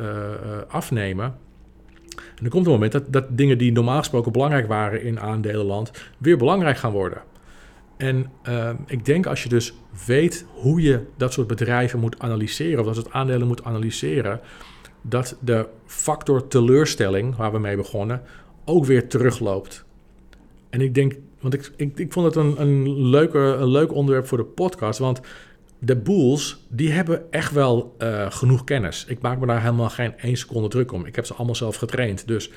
afnemen. 0.69 1.35
En 2.37 2.45
er 2.45 2.51
komt 2.51 2.67
een 2.67 2.73
moment 2.73 2.93
dat, 2.93 3.13
dat 3.13 3.25
dingen 3.31 3.59
die 3.59 3.73
normaal 3.73 3.99
gesproken 3.99 4.33
belangrijk 4.33 4.67
waren 4.67 5.03
in 5.03 5.21
aandelenland 5.21 5.91
weer 6.19 6.37
belangrijk 6.37 6.77
gaan 6.77 6.93
worden. 6.93 7.23
En 7.97 8.27
uh, 8.49 8.71
ik 8.87 9.05
denk 9.05 9.27
als 9.27 9.43
je 9.43 9.49
dus 9.49 9.75
weet 10.07 10.47
hoe 10.49 10.83
je 10.83 11.01
dat 11.17 11.33
soort 11.33 11.47
bedrijven 11.47 11.99
moet 11.99 12.19
analyseren, 12.19 12.81
of 12.81 12.87
dat 12.87 12.95
soort 12.95 13.11
aandelen 13.11 13.47
moet 13.47 13.65
analyseren, 13.65 14.41
dat 15.03 15.37
de 15.41 15.67
factor 15.87 16.47
teleurstelling, 16.49 17.37
waar 17.37 17.53
we 17.53 17.59
mee 17.59 17.77
begonnen, 17.77 18.23
ook 18.65 18.85
weer 18.85 19.09
terugloopt. 19.09 19.85
En 20.71 20.81
ik 20.81 20.95
denk, 20.95 21.15
want 21.41 21.55
ik, 21.55 21.73
ik, 21.77 22.13
vond 22.13 22.27
het 22.27 22.37
een, 22.37 22.61
een, 22.61 22.87
een 22.87 23.69
leuk 23.69 23.93
onderwerp 23.93 24.27
voor 24.27 24.39
de 24.39 24.45
podcast, 24.45 24.99
want 24.99 25.21
de 25.85 25.97
Bulls, 25.97 26.67
die 26.69 26.93
hebben 26.93 27.33
echt 27.33 27.53
wel 27.53 27.97
uh, 27.99 28.31
genoeg 28.31 28.65
kennis. 28.65 29.05
Ik 29.09 29.21
maak 29.21 29.39
me 29.39 29.47
daar 29.47 29.61
helemaal 29.61 29.89
geen 29.89 30.19
één 30.19 30.37
seconde 30.37 30.69
druk 30.69 30.93
om. 30.93 31.07
Ik 31.07 31.17
heb 31.17 31.27
ze 31.27 31.35
allemaal 31.35 31.55
zelf 31.55 31.77
getraind. 31.77 32.27
Dus 32.27 32.51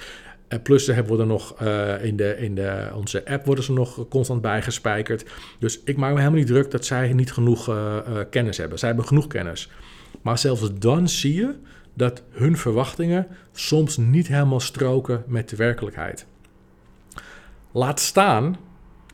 uh, 0.50 0.60
plus 0.64 0.86
ze 0.86 0.94
er 0.94 1.26
nog 1.26 1.62
uh, 1.62 2.04
in, 2.04 2.16
de, 2.16 2.38
in 2.38 2.56
de, 2.56 2.90
onze 2.96 3.26
app 3.26 3.46
worden 3.46 3.64
ze 3.64 3.74
nog 3.74 4.08
constant 4.10 4.42
bijgespijkerd. 4.42 5.26
Dus 5.60 5.80
ik 5.84 5.98
maak 5.98 6.12
me 6.12 6.18
helemaal 6.18 6.40
niet 6.40 6.48
druk 6.48 6.72
dat 6.72 6.86
zij 6.86 7.14
niet 7.14 7.32
genoeg 7.32 7.76
kennis 8.30 8.58
hebben. 8.58 8.80
Zij 8.80 8.88
hebben 8.88 9.08
genoeg 9.08 9.28
kennis. 9.28 9.70
Maar 10.22 10.38
zelfs 10.38 10.74
dan 10.80 11.10
zie 11.10 11.34
je 11.34 11.56
dat 11.94 12.24
hun 12.30 12.58
verwachtingen 12.58 13.28
soms 13.52 13.98
niet 13.98 14.28
helemaal 14.28 14.60
stroken 14.60 15.24
met 15.28 15.50
de 15.50 15.56
werkelijkheid. 15.56 16.26
Laat 17.72 18.00
staan 18.00 18.58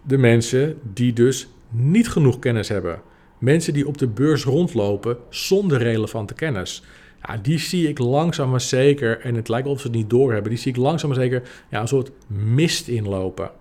de 0.03 0.17
mensen 0.17 0.77
die 0.93 1.13
dus 1.13 1.47
niet 1.69 2.09
genoeg 2.09 2.39
kennis 2.39 2.69
hebben. 2.69 3.01
Mensen 3.41 3.73
die 3.73 3.87
op 3.87 3.97
de 3.97 4.07
beurs 4.07 4.43
rondlopen 4.43 5.17
zonder 5.29 5.77
relevante 5.77 6.33
kennis. 6.33 6.83
Ja, 7.21 7.37
die 7.37 7.59
zie 7.59 7.87
ik 7.87 7.99
langzaam 7.99 8.49
maar 8.49 8.61
zeker, 8.61 9.19
en 9.19 9.35
het 9.35 9.49
lijkt 9.49 9.67
alsof 9.67 9.81
ze 9.81 9.87
het 9.87 9.95
niet 9.95 10.09
doorhebben, 10.09 10.49
die 10.49 10.59
zie 10.59 10.71
ik 10.71 10.77
langzaam 10.77 11.09
maar 11.09 11.19
zeker 11.19 11.41
ja, 11.69 11.81
een 11.81 11.87
soort 11.87 12.11
mist 12.27 12.87
inlopen. 12.87 13.51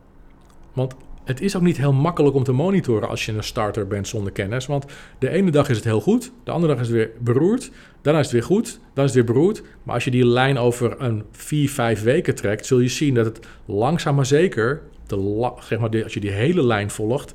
Want 0.73 0.95
het 1.25 1.41
is 1.41 1.57
ook 1.57 1.63
niet 1.63 1.77
heel 1.77 1.93
makkelijk 1.93 2.37
om 2.37 2.45
te 2.45 2.53
monitoren 2.53 3.09
als 3.09 3.27
je 3.27 3.33
een 3.33 3.45
starter 3.45 3.87
bent 3.87 4.09
zonder 4.09 4.33
kennis. 4.33 4.67
Want 4.67 4.85
de 5.19 5.29
ene 5.29 5.51
dag 5.51 5.69
is 5.69 5.77
het 5.77 5.85
heel 5.85 6.01
goed, 6.01 6.33
de 6.45 6.51
andere 6.51 6.73
dag 6.73 6.83
is 6.83 6.89
het 6.89 6.97
weer 6.97 7.11
beroerd, 7.19 7.71
dan 8.03 8.15
is 8.15 8.23
het 8.23 8.33
weer 8.33 8.43
goed, 8.43 8.81
dan 8.95 9.05
is 9.05 9.15
het 9.15 9.25
weer 9.25 9.35
beroerd. 9.35 9.63
Maar 9.83 9.95
als 9.95 10.05
je 10.05 10.11
die 10.11 10.27
lijn 10.27 10.59
over 10.59 11.01
een 11.01 11.25
4, 11.33 11.71
5 11.71 12.03
weken 12.03 12.35
trekt, 12.35 12.67
zul 12.67 12.79
je 12.79 12.89
zien 12.89 13.15
dat 13.15 13.25
het 13.25 13.47
langzaam 13.65 14.15
maar 14.15 14.27
zeker, 14.27 14.83
de, 15.07 15.53
zeg 15.61 15.79
maar, 15.79 16.03
als 16.03 16.15
je 16.15 16.21
die 16.21 16.31
hele 16.31 16.65
lijn 16.65 16.91
volgt, 16.91 17.33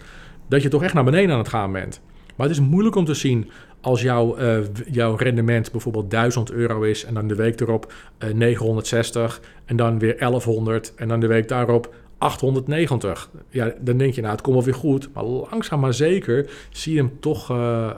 dat 0.47 0.61
je 0.61 0.69
toch 0.69 0.83
echt 0.83 0.93
naar 0.93 1.03
beneden 1.03 1.31
aan 1.31 1.37
het 1.37 1.49
gaan 1.49 1.71
bent. 1.71 2.01
Maar 2.35 2.47
het 2.47 2.55
is 2.57 2.63
moeilijk 2.63 2.95
om 2.95 3.05
te 3.05 3.13
zien 3.13 3.49
als 3.81 4.01
jouw, 4.01 4.39
uh, 4.39 4.57
jouw 4.91 5.15
rendement 5.15 5.71
bijvoorbeeld 5.71 6.11
1000 6.11 6.51
euro 6.51 6.81
is 6.81 7.05
en 7.05 7.13
dan 7.13 7.27
de 7.27 7.35
week 7.35 7.61
erop 7.61 7.93
uh, 8.23 8.33
960 8.33 9.41
en 9.65 9.75
dan 9.75 9.99
weer 9.99 10.17
1100 10.17 10.93
en 10.95 11.07
dan 11.07 11.19
de 11.19 11.27
week 11.27 11.47
daarop 11.47 11.93
890. 12.17 13.29
Ja, 13.49 13.73
dan 13.79 13.97
denk 13.97 14.13
je, 14.13 14.21
nou, 14.21 14.33
het 14.33 14.41
komt 14.41 14.55
wel 14.55 14.65
weer 14.65 14.73
goed. 14.73 15.09
Maar 15.13 15.23
langzaam 15.23 15.79
maar 15.79 15.93
zeker 15.93 16.49
zie 16.69 16.93
je 16.93 16.99
hem 16.99 17.19
toch 17.19 17.51
uh, 17.51 17.89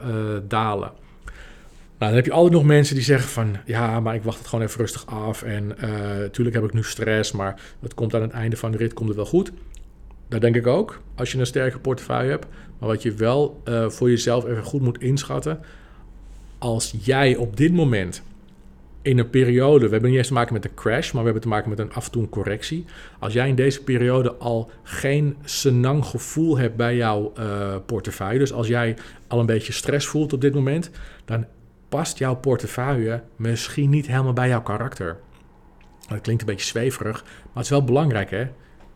dalen. 0.48 0.92
Nou, 1.98 2.10
dan 2.12 2.14
heb 2.14 2.24
je 2.24 2.32
altijd 2.32 2.52
nog 2.52 2.64
mensen 2.64 2.94
die 2.94 3.04
zeggen 3.04 3.28
van... 3.28 3.56
ja, 3.64 4.00
maar 4.00 4.14
ik 4.14 4.22
wacht 4.22 4.38
het 4.38 4.46
gewoon 4.46 4.64
even 4.64 4.80
rustig 4.80 5.06
af... 5.06 5.42
en 5.42 5.76
natuurlijk 6.18 6.56
heb 6.56 6.64
ik 6.64 6.72
nu 6.72 6.82
stress... 6.82 7.32
maar 7.32 7.60
het 7.80 7.94
komt 7.94 8.14
aan 8.14 8.22
het 8.22 8.30
einde 8.30 8.56
van 8.56 8.70
de 8.70 8.76
rit 8.76 8.92
komt 8.92 9.08
het 9.08 9.16
wel 9.16 9.26
goed. 9.26 9.52
Dat 10.28 10.40
denk 10.40 10.56
ik 10.56 10.66
ook, 10.66 11.00
als 11.14 11.32
je 11.32 11.38
een 11.38 11.46
sterke 11.46 11.78
portefeuille 11.78 12.30
hebt. 12.30 12.46
Maar 12.78 12.88
wat 12.88 13.02
je 13.02 13.12
wel 13.12 13.62
uh, 13.64 13.88
voor 13.88 14.10
jezelf 14.10 14.44
even 14.44 14.64
goed 14.64 14.80
moet 14.80 15.00
inschatten. 15.00 15.60
Als 16.58 16.94
jij 17.02 17.36
op 17.36 17.56
dit 17.56 17.72
moment 17.72 18.22
in 19.02 19.18
een 19.18 19.30
periode, 19.30 19.84
we 19.84 19.90
hebben 19.90 20.10
niet 20.10 20.18
eens 20.18 20.28
te 20.28 20.32
maken 20.32 20.52
met 20.52 20.64
een 20.64 20.74
crash, 20.74 21.12
maar 21.12 21.22
we 21.22 21.30
hebben 21.30 21.42
te 21.42 21.48
maken 21.48 21.70
met 21.70 21.78
een 21.78 21.92
af 21.92 22.04
en 22.04 22.12
toe 22.12 22.28
correctie. 22.28 22.84
Als 23.18 23.32
jij 23.32 23.48
in 23.48 23.54
deze 23.54 23.82
periode 23.82 24.34
al 24.34 24.70
geen 24.82 25.36
senang 25.44 26.04
gevoel 26.04 26.58
hebt 26.58 26.76
bij 26.76 26.96
jouw 26.96 27.32
uh, 27.38 27.76
portefeuille, 27.86 28.38
dus 28.38 28.52
als 28.52 28.66
jij 28.66 28.96
al 29.26 29.40
een 29.40 29.46
beetje 29.46 29.72
stress 29.72 30.06
voelt 30.06 30.32
op 30.32 30.40
dit 30.40 30.54
moment, 30.54 30.90
dan 31.24 31.46
past 31.88 32.18
jouw 32.18 32.36
portefeuille 32.36 33.22
misschien 33.36 33.90
niet 33.90 34.06
helemaal 34.06 34.32
bij 34.32 34.48
jouw 34.48 34.62
karakter. 34.62 35.16
Dat 36.08 36.20
klinkt 36.20 36.42
een 36.42 36.48
beetje 36.48 36.66
zweverig, 36.66 37.22
maar 37.22 37.54
het 37.54 37.64
is 37.64 37.70
wel 37.70 37.84
belangrijk 37.84 38.30
hè. 38.30 38.46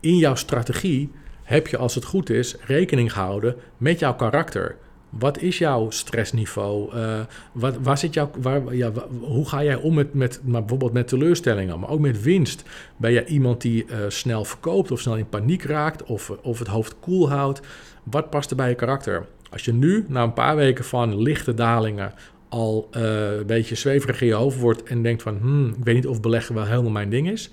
In 0.00 0.16
jouw 0.16 0.34
strategie 0.34 1.10
heb 1.52 1.66
je, 1.66 1.76
als 1.76 1.94
het 1.94 2.04
goed 2.04 2.30
is, 2.30 2.56
rekening 2.66 3.12
gehouden 3.12 3.56
met 3.76 3.98
jouw 3.98 4.14
karakter. 4.14 4.76
Wat 5.08 5.40
is 5.40 5.58
jouw 5.58 5.90
stressniveau? 5.90 6.96
Uh, 6.96 7.20
wat, 7.52 7.76
waar 7.82 7.98
zit 7.98 8.14
jouw, 8.14 8.30
waar, 8.40 8.74
ja, 8.74 8.92
hoe 9.20 9.48
ga 9.48 9.64
jij 9.64 9.74
om 9.74 9.94
met, 9.94 10.14
met 10.14 10.40
maar 10.44 10.60
bijvoorbeeld 10.60 10.92
met 10.92 11.08
teleurstellingen, 11.08 11.80
maar 11.80 11.88
ook 11.88 12.00
met 12.00 12.22
winst? 12.22 12.64
Ben 12.96 13.12
jij 13.12 13.24
iemand 13.24 13.60
die 13.60 13.84
uh, 13.84 13.96
snel 14.08 14.44
verkoopt 14.44 14.90
of 14.90 15.00
snel 15.00 15.16
in 15.16 15.28
paniek 15.28 15.62
raakt 15.62 16.02
of, 16.02 16.30
of 16.42 16.58
het 16.58 16.68
hoofd 16.68 16.96
koel 17.00 17.30
houdt? 17.30 17.60
Wat 18.02 18.30
past 18.30 18.50
er 18.50 18.56
bij 18.56 18.68
je 18.68 18.74
karakter? 18.74 19.26
Als 19.50 19.64
je 19.64 19.72
nu 19.72 20.04
na 20.08 20.22
een 20.22 20.32
paar 20.32 20.56
weken 20.56 20.84
van 20.84 21.22
lichte 21.22 21.54
dalingen 21.54 22.12
al 22.48 22.88
uh, 22.96 23.36
een 23.36 23.46
beetje 23.46 23.74
zweverig 23.74 24.20
in 24.20 24.26
je 24.26 24.32
hoofd 24.32 24.58
wordt 24.58 24.82
en 24.82 25.02
denkt 25.02 25.22
van, 25.22 25.38
hmm, 25.40 25.68
ik 25.68 25.84
weet 25.84 25.94
niet 25.94 26.06
of 26.06 26.20
beleggen 26.20 26.54
wel 26.54 26.64
helemaal 26.64 26.90
mijn 26.90 27.10
ding 27.10 27.30
is, 27.30 27.50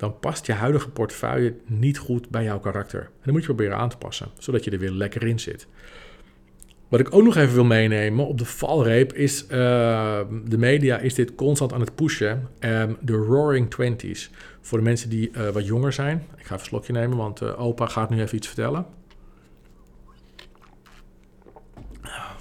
dan 0.00 0.18
past 0.18 0.46
je 0.46 0.52
huidige 0.52 0.90
portefeuille 0.90 1.54
niet 1.66 1.98
goed 1.98 2.28
bij 2.28 2.44
jouw 2.44 2.58
karakter. 2.58 3.00
En 3.00 3.20
dan 3.22 3.32
moet 3.32 3.40
je 3.40 3.46
proberen 3.46 3.76
aan 3.76 3.88
te 3.88 3.96
passen, 3.96 4.28
zodat 4.38 4.64
je 4.64 4.70
er 4.70 4.78
weer 4.78 4.90
lekker 4.90 5.26
in 5.26 5.40
zit. 5.40 5.66
Wat 6.88 7.00
ik 7.00 7.14
ook 7.14 7.22
nog 7.22 7.36
even 7.36 7.54
wil 7.54 7.64
meenemen 7.64 8.26
op 8.26 8.38
de 8.38 8.44
valreep 8.44 9.12
is, 9.12 9.42
uh, 9.42 9.48
de 10.44 10.58
media 10.58 10.98
is 10.98 11.14
dit 11.14 11.34
constant 11.34 11.72
aan 11.72 11.80
het 11.80 11.94
pushen. 11.94 12.48
Um, 12.60 12.96
de 13.00 13.12
Roaring 13.12 13.70
Twenties. 13.70 14.30
Voor 14.60 14.78
de 14.78 14.84
mensen 14.84 15.10
die 15.10 15.30
uh, 15.30 15.48
wat 15.48 15.66
jonger 15.66 15.92
zijn. 15.92 16.16
Ik 16.16 16.44
ga 16.44 16.44
even 16.44 16.54
een 16.54 16.60
slokje 16.60 16.92
nemen, 16.92 17.16
want 17.16 17.42
uh, 17.42 17.60
opa 17.60 17.86
gaat 17.86 18.10
nu 18.10 18.20
even 18.20 18.36
iets 18.36 18.46
vertellen. 18.46 18.86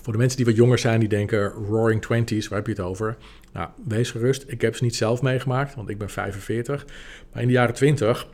Voor 0.01 0.13
de 0.13 0.19
mensen 0.19 0.37
die 0.37 0.45
wat 0.45 0.55
jonger 0.55 0.79
zijn, 0.79 0.99
die 0.99 1.09
denken 1.09 1.49
Roaring 1.49 2.01
Twenties, 2.01 2.47
waar 2.47 2.57
heb 2.57 2.67
je 2.67 2.73
het 2.73 2.81
over? 2.81 3.17
Nou, 3.53 3.69
wees 3.87 4.11
gerust, 4.11 4.43
ik 4.47 4.61
heb 4.61 4.75
ze 4.75 4.83
niet 4.83 4.95
zelf 4.95 5.21
meegemaakt, 5.21 5.75
want 5.75 5.89
ik 5.89 5.97
ben 5.97 6.09
45. 6.09 6.85
Maar 7.33 7.41
in 7.41 7.47
de 7.47 7.53
jaren 7.53 7.75
20 7.75 8.27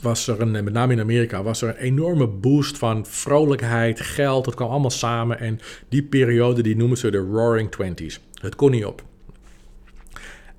was 0.00 0.28
er 0.28 0.40
een, 0.40 0.50
met 0.50 0.72
name 0.72 0.92
in 0.92 1.00
Amerika, 1.00 1.42
was 1.42 1.62
er 1.62 1.68
een 1.68 1.76
enorme 1.76 2.26
boost 2.26 2.78
van 2.78 3.06
vrolijkheid, 3.06 4.00
geld. 4.00 4.44
Dat 4.44 4.54
kwam 4.54 4.70
allemaal 4.70 4.90
samen. 4.90 5.38
En 5.38 5.60
die 5.88 6.02
periode 6.02 6.62
die 6.62 6.76
noemen 6.76 6.98
ze 6.98 7.10
de 7.10 7.18
Roaring 7.18 7.70
Twenties. 7.70 8.20
Het 8.40 8.54
kon 8.54 8.70
niet 8.70 8.84
op. 8.84 9.02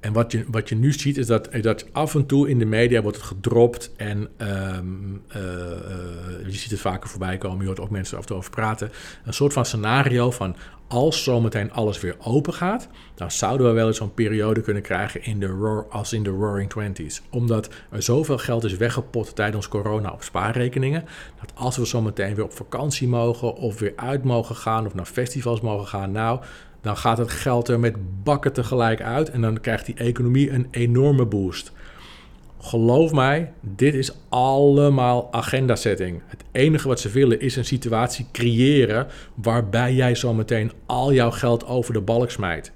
En 0.03 0.13
wat 0.13 0.31
je, 0.31 0.45
wat 0.47 0.69
je 0.69 0.75
nu 0.75 0.91
ziet 0.91 1.17
is 1.17 1.27
dat, 1.27 1.49
dat 1.61 1.85
af 1.91 2.15
en 2.15 2.25
toe 2.25 2.49
in 2.49 2.59
de 2.59 2.65
media 2.65 3.01
wordt 3.01 3.17
het 3.17 3.25
gedropt. 3.25 3.91
En 3.95 4.29
um, 4.37 5.21
uh, 5.35 5.41
uh, 5.41 6.45
je 6.45 6.51
ziet 6.51 6.71
het 6.71 6.79
vaker 6.79 7.09
voorbij 7.09 7.37
komen. 7.37 7.59
Je 7.59 7.65
hoort 7.65 7.79
ook 7.79 7.89
mensen 7.89 8.15
af 8.17 8.21
en 8.21 8.27
toe 8.27 8.37
over 8.37 8.51
praten. 8.51 8.91
Een 9.25 9.33
soort 9.33 9.53
van 9.53 9.65
scenario 9.65 10.31
van 10.31 10.55
als 10.87 11.23
zometeen 11.23 11.71
alles 11.71 11.99
weer 11.99 12.15
open 12.19 12.53
gaat, 12.53 12.87
dan 13.15 13.31
zouden 13.31 13.67
we 13.67 13.73
wel 13.73 13.87
eens 13.87 13.97
zo'n 13.97 14.13
periode 14.13 14.61
kunnen 14.61 14.83
krijgen 14.83 15.23
in 15.23 15.39
de 15.39 15.45
roar, 15.45 15.85
als 15.89 16.13
in 16.13 16.23
de 16.23 16.29
Roaring 16.29 16.69
Twenties. 16.69 17.21
Omdat 17.29 17.69
er 17.91 18.03
zoveel 18.03 18.37
geld 18.37 18.63
is 18.63 18.77
weggepot 18.77 19.35
tijdens 19.35 19.67
corona 19.67 20.11
op 20.11 20.23
spaarrekeningen, 20.23 21.05
dat 21.39 21.51
als 21.55 21.77
we 21.77 21.85
zometeen 21.85 22.35
weer 22.35 22.45
op 22.45 22.53
vakantie 22.53 23.07
mogen 23.07 23.55
of 23.55 23.79
weer 23.79 23.93
uit 23.95 24.23
mogen 24.23 24.55
gaan 24.55 24.85
of 24.85 24.93
naar 24.93 25.05
festivals 25.05 25.61
mogen 25.61 25.87
gaan, 25.87 26.11
nou, 26.11 26.39
dan 26.83 26.97
gaat 26.97 27.17
het 27.17 27.29
geld 27.29 27.67
er 27.67 27.79
met 27.79 28.23
bakken 28.23 28.53
tegelijk 28.53 29.01
uit 29.01 29.29
en 29.29 29.41
dan 29.41 29.59
krijgt 29.59 29.85
die 29.85 29.95
economie 29.95 30.51
een 30.51 30.67
enorme 30.71 31.25
boost. 31.25 31.71
Geloof 32.59 33.11
mij, 33.11 33.51
dit 33.61 33.93
is 33.93 34.11
allemaal 34.29 35.27
agenda 35.31 35.75
setting. 35.75 36.21
Het 36.25 36.43
enige 36.51 36.87
wat 36.87 36.99
ze 36.99 37.09
willen 37.09 37.39
is 37.39 37.55
een 37.55 37.65
situatie 37.65 38.27
creëren 38.31 39.07
waarbij 39.35 39.93
jij 39.93 40.15
zo 40.15 40.33
meteen 40.33 40.71
al 40.85 41.13
jouw 41.13 41.31
geld 41.31 41.65
over 41.65 41.93
de 41.93 42.01
balk 42.01 42.31
smijt. 42.31 42.71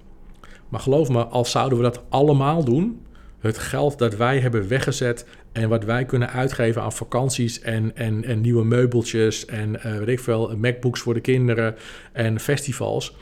Maar 0.70 0.80
geloof 0.80 1.10
me, 1.10 1.26
als 1.26 1.52
zouden 1.52 1.78
we 1.78 1.84
dat 1.84 2.04
allemaal 2.10 2.64
doen, 2.64 3.02
het 3.40 3.58
geld 3.58 3.98
dat 3.98 4.16
wij 4.16 4.40
hebben 4.40 4.68
weggezet 4.68 5.26
en 5.52 5.70
wat 5.70 5.84
wij 5.84 6.06
kunnen 6.06 6.30
uitgeven 6.30 6.82
aan 6.82 6.92
vakanties 6.92 7.62
en, 7.62 7.96
en, 7.96 8.24
en 8.24 8.42
nieuwe 8.42 8.66
meubeltjes 8.66 9.46
en 9.46 9.76
uh, 9.76 9.98
weet 9.98 10.08
ik 10.08 10.20
veel, 10.20 10.58
MacBooks 10.58 11.00
voor 11.00 11.14
de 11.14 11.20
kinderen 11.20 11.76
en 12.14 12.40
festivals, 12.40 13.16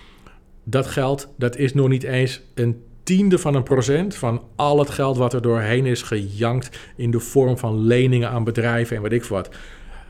dat 0.66 0.88
geld 0.88 1.28
dat 1.38 1.58
is 1.58 1.74
nog 1.74 1.88
niet 1.88 2.04
eens 2.04 2.42
een 2.54 2.84
tiende 3.04 3.38
van 3.38 3.56
een 3.56 3.64
procent 3.64 4.16
van 4.16 4.42
al 4.56 4.80
het 4.80 4.90
geld 4.90 5.18
wat 5.18 5.34
er 5.34 5.42
doorheen 5.42 5.86
is 5.86 6.02
gejankt 6.02 6.78
in 6.96 7.12
de 7.12 7.20
vorm 7.20 7.58
van 7.58 7.80
leningen 7.80 8.30
aan 8.30 8.44
bedrijven 8.44 8.96
en 8.96 9.02
weet 9.02 9.12
ik 9.12 9.24
wat. 9.24 9.50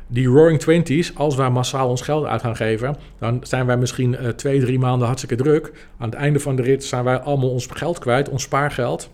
Die 0.07 0.27
Roaring 0.27 0.59
Twenties, 0.59 1.15
als 1.15 1.35
wij 1.35 1.49
massaal 1.49 1.89
ons 1.89 2.01
geld 2.01 2.25
uit 2.25 2.41
gaan 2.41 2.55
geven, 2.55 2.95
dan 3.19 3.39
zijn 3.41 3.65
wij 3.65 3.77
misschien 3.77 4.13
uh, 4.21 4.27
twee, 4.27 4.59
drie 4.59 4.79
maanden 4.79 5.07
hartstikke 5.07 5.43
druk. 5.43 5.71
Aan 5.97 6.09
het 6.09 6.19
einde 6.19 6.39
van 6.39 6.55
de 6.55 6.61
rit 6.61 6.83
zijn 6.83 7.03
wij 7.03 7.19
allemaal 7.19 7.49
ons 7.49 7.67
geld 7.69 7.99
kwijt, 7.99 8.29
ons 8.29 8.43
spaargeld. 8.43 9.09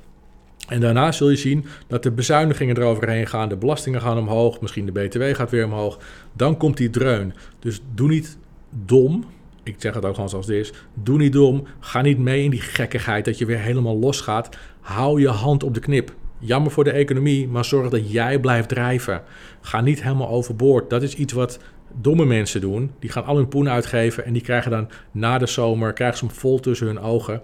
En 0.67 0.79
daarna 0.79 1.11
zul 1.11 1.29
je 1.29 1.35
zien 1.35 1.65
dat 1.87 2.03
de 2.03 2.11
bezuinigingen 2.11 2.77
eroverheen 2.77 3.27
gaan, 3.27 3.49
de 3.49 3.55
belastingen 3.55 4.01
gaan 4.01 4.17
omhoog, 4.17 4.61
misschien 4.61 4.85
de 4.85 4.91
BTW 4.91 5.23
gaat 5.35 5.51
weer 5.51 5.65
omhoog. 5.65 5.99
Dan 6.33 6.57
komt 6.57 6.77
die 6.77 6.89
dreun. 6.89 7.33
Dus 7.59 7.81
doe 7.93 8.07
niet 8.07 8.37
dom, 8.69 9.25
ik 9.63 9.75
zeg 9.77 9.93
het 9.93 10.05
ook 10.05 10.13
gewoon 10.13 10.29
zoals 10.29 10.47
het 10.47 10.55
is. 10.55 10.73
Doe 10.93 11.17
niet 11.17 11.33
dom. 11.33 11.63
Ga 11.79 12.01
niet 12.01 12.17
mee 12.17 12.43
in 12.43 12.49
die 12.49 12.61
gekkigheid 12.61 13.25
dat 13.25 13.37
je 13.37 13.45
weer 13.45 13.59
helemaal 13.59 13.97
los 13.97 14.21
gaat. 14.21 14.57
Hou 14.79 15.21
je 15.21 15.29
hand 15.29 15.63
op 15.63 15.73
de 15.73 15.79
knip. 15.79 16.13
Jammer 16.39 16.71
voor 16.71 16.83
de 16.83 16.91
economie, 16.91 17.47
maar 17.47 17.65
zorg 17.65 17.89
dat 17.89 18.11
jij 18.11 18.39
blijft 18.39 18.69
drijven. 18.69 19.21
Ga 19.61 19.81
niet 19.81 20.03
helemaal 20.03 20.29
overboord. 20.29 20.89
Dat 20.89 21.01
is 21.01 21.15
iets 21.15 21.33
wat 21.33 21.59
domme 21.93 22.25
mensen 22.25 22.61
doen. 22.61 22.91
Die 22.99 23.09
gaan 23.09 23.25
al 23.25 23.35
hun 23.35 23.47
poen 23.47 23.69
uitgeven 23.69 24.25
en 24.25 24.33
die 24.33 24.41
krijgen 24.41 24.71
dan 24.71 24.89
na 25.11 25.37
de 25.37 25.47
zomer 25.47 25.93
krijgen 25.93 26.17
ze 26.17 26.25
hem 26.25 26.33
vol 26.33 26.59
tussen 26.59 26.87
hun 26.87 26.99
ogen. 26.99 27.41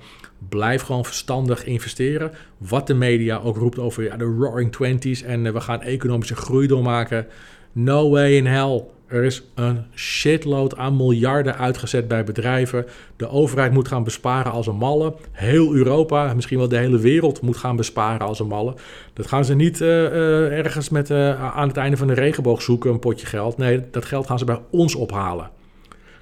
Blijf 0.49 0.82
gewoon 0.82 1.06
verstandig 1.06 1.65
investeren. 1.65 2.32
Wat 2.58 2.88
de 2.88 2.93
media 2.93 3.38
ook 3.38 3.58
roept 3.58 3.80
over 3.80 4.17
de 4.17 4.23
roaring 4.23 4.71
twenties 4.71 5.21
en 5.21 5.45
eh, 5.45 5.53
we 5.53 5.62
gaan 5.62 5.82
economische 5.82 6.36
groei 6.36 6.67
doormaken. 6.67 7.27
No 7.71 8.10
way 8.10 8.36
in 8.36 8.45
hell. 8.45 8.84
Er 9.08 9.24
is 9.24 9.43
een 9.56 9.86
shitload 9.96 10.78
aan 10.78 10.96
miljarden 10.96 11.58
uitgezet 11.58 12.08
bij 12.08 12.24
bedrijven. 12.24 12.86
De 13.15 13.30
overheid 13.30 13.72
moet 13.72 13.88
gaan 13.88 14.04
besparen 14.04 14.52
als 14.52 14.67
een 14.67 14.76
malle. 14.76 15.15
Heel 15.32 15.74
Europa, 15.74 16.34
misschien 16.34 16.58
wel 16.58 16.67
de 16.67 16.78
hele 16.78 17.00
wereld, 17.00 17.41
moet 17.41 17.58
gaan 17.58 17.76
besparen 17.76 18.28
als 18.28 18.39
een 18.39 18.48
malle. 18.48 18.74
Dat 19.13 19.28
gaan 19.28 19.46
ze 19.46 19.56
niet 19.56 19.80
uh, 19.80 19.88
uh, 19.88 20.58
ergens 20.58 20.89
met, 20.89 21.10
uh, 21.10 21.56
aan 21.56 21.67
het 21.67 21.78
einde 21.78 21.98
van 21.98 22.08
de 22.08 22.13
regenboog 22.13 22.62
zoeken, 22.62 22.91
een 22.91 23.00
potje 23.00 23.26
geld. 23.26 23.58
Nee, 23.58 23.82
dat 23.91 24.06
geld 24.06 24.28
gaan 24.28 24.39
ze 24.39 24.46
bij 24.46 24.60
ons 24.70 24.96
ophalen. 24.96 25.50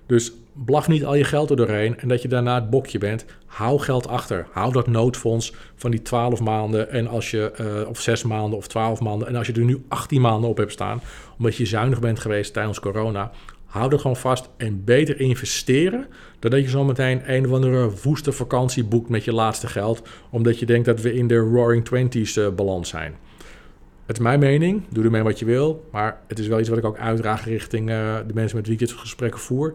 Dus 0.06 0.34
blaf 0.56 0.88
niet 0.88 1.06
al 1.06 1.15
je 1.15 1.24
geld 1.24 1.50
er 1.50 1.56
doorheen 1.56 2.00
en 2.00 2.08
dat 2.08 2.22
je 2.22 2.28
daarna 2.28 2.56
het 2.56 2.70
bokje 2.70 2.98
bent. 2.98 3.26
Hou 3.46 3.80
geld 3.80 4.08
achter. 4.08 4.48
Hou 4.52 4.72
dat 4.72 4.88
noodfonds 4.88 5.54
van 5.76 5.91
die 5.91 6.02
12 6.02 6.39
maanden 6.39 6.91
en 6.91 7.08
als 7.08 7.32
je, 7.32 7.54
uh, 7.62 7.89
of 7.89 8.02
6 8.02 8.24
maanden 8.24 8.58
of 8.58 8.68
12 8.68 9.00
maanden. 9.00 9.28
En 9.28 9.36
als 9.36 9.48
je 9.48 9.54
er 9.54 9.60
nu 9.60 9.84
18 9.88 10.22
maanden 10.22 10.50
op 10.50 10.58
hebt 10.58 10.72
staan, 10.72 11.02
omdat 11.38 11.56
je 11.56 11.65
zuinig 11.65 12.00
bent 12.00 12.20
geweest 12.20 12.54
tijdens 12.54 12.80
corona. 12.80 13.32
Hou 13.65 13.89
dat 13.89 14.02
gewoon 14.02 14.15
vast 14.15 14.50
en 14.58 14.84
beter 14.84 15.20
investeren 15.20 16.08
dan 16.39 16.52
dat 16.52 16.62
je 16.62 16.70
zometeen 16.70 17.34
een 17.34 17.46
of 17.46 17.52
andere 17.52 17.89
woeste 18.04 18.32
vakantie 18.32 18.84
boekt 18.84 19.10
met 19.10 19.24
je 19.24 19.34
laatste 19.34 19.68
geld. 19.68 20.08
Omdat 20.30 20.60
je 20.60 20.65
denkt 20.65 20.86
dat 20.86 21.02
we 21.02 21.13
in 21.13 21.28
de 21.28 21.38
Roaring 21.38 21.86
Twenties 21.86 22.38
uh, 22.38 22.50
balans 22.50 22.89
zijn. 22.89 23.15
Het 24.06 24.18
is 24.18 24.24
mijn 24.24 24.39
mening, 24.39 24.84
doe 24.89 25.04
ermee 25.04 25.24
wat 25.24 25.39
je 25.39 25.46
wil. 25.46 25.86
Maar 25.91 26.22
het 26.28 26.39
is 26.39 26.48
wel 26.48 26.60
iets 26.60 26.70
wat 26.70 26.78
ik 26.78 26.86
ook 26.86 26.98
uitdraag 26.98 27.46
richting 27.46 27.89
uh, 27.89 28.18
de 28.28 28.34
mensen 28.34 28.58
met 28.58 28.68
wie 28.68 28.80
ik 28.80 28.89
gesprekken 28.89 29.39
voer. 29.39 29.74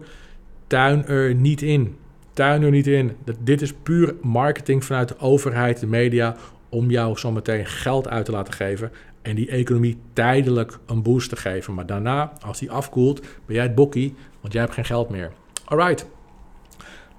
Tuin 0.71 1.05
er 1.05 1.35
niet 1.35 1.61
in. 1.61 1.97
Tuin 2.33 2.63
er 2.63 2.71
niet 2.71 2.87
in. 2.87 3.17
Dit 3.39 3.61
is 3.61 3.73
puur 3.73 4.15
marketing 4.21 4.85
vanuit 4.85 5.07
de 5.07 5.19
overheid, 5.19 5.79
de 5.79 5.87
media, 5.87 6.35
om 6.69 6.89
jou 6.89 7.17
zometeen 7.17 7.65
geld 7.65 8.07
uit 8.07 8.25
te 8.25 8.31
laten 8.31 8.53
geven 8.53 8.91
en 9.21 9.35
die 9.35 9.49
economie 9.49 9.97
tijdelijk 10.13 10.79
een 10.85 11.01
boost 11.01 11.29
te 11.29 11.35
geven. 11.35 11.73
Maar 11.73 11.85
daarna, 11.85 12.33
als 12.45 12.59
die 12.59 12.71
afkoelt, 12.71 13.21
ben 13.21 13.55
jij 13.55 13.63
het 13.63 13.75
bokkie, 13.75 14.15
want 14.41 14.53
jij 14.53 14.61
hebt 14.61 14.73
geen 14.73 14.85
geld 14.85 15.09
meer. 15.09 15.31
Alright. 15.65 16.05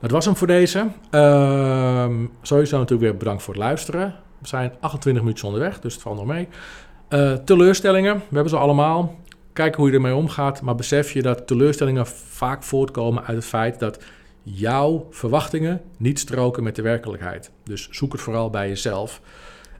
Dat 0.00 0.10
was 0.10 0.24
hem 0.24 0.36
voor 0.36 0.46
deze. 0.46 0.86
Uh, 1.10 2.08
sowieso 2.42 2.78
natuurlijk 2.78 3.10
weer 3.10 3.16
bedankt 3.16 3.42
voor 3.42 3.54
het 3.54 3.62
luisteren. 3.62 4.14
We 4.38 4.48
zijn 4.48 4.72
28 4.80 5.22
minuten 5.22 5.46
onderweg, 5.46 5.80
dus 5.80 5.92
het 5.92 6.02
valt 6.02 6.16
nog 6.16 6.26
mee. 6.26 6.48
Uh, 7.08 7.32
teleurstellingen, 7.32 8.14
we 8.14 8.34
hebben 8.34 8.50
ze 8.50 8.56
allemaal. 8.56 9.20
Kijken 9.52 9.80
hoe 9.80 9.90
je 9.90 9.94
ermee 9.94 10.14
omgaat, 10.14 10.62
maar 10.62 10.74
besef 10.74 11.12
je 11.12 11.22
dat 11.22 11.46
teleurstellingen 11.46 12.06
vaak 12.06 12.62
voortkomen 12.62 13.24
uit 13.24 13.36
het 13.36 13.46
feit 13.46 13.78
dat 13.78 13.98
jouw 14.42 15.06
verwachtingen 15.10 15.80
niet 15.96 16.18
stroken 16.18 16.62
met 16.62 16.76
de 16.76 16.82
werkelijkheid. 16.82 17.50
Dus 17.64 17.88
zoek 17.90 18.12
het 18.12 18.20
vooral 18.20 18.50
bij 18.50 18.68
jezelf. 18.68 19.20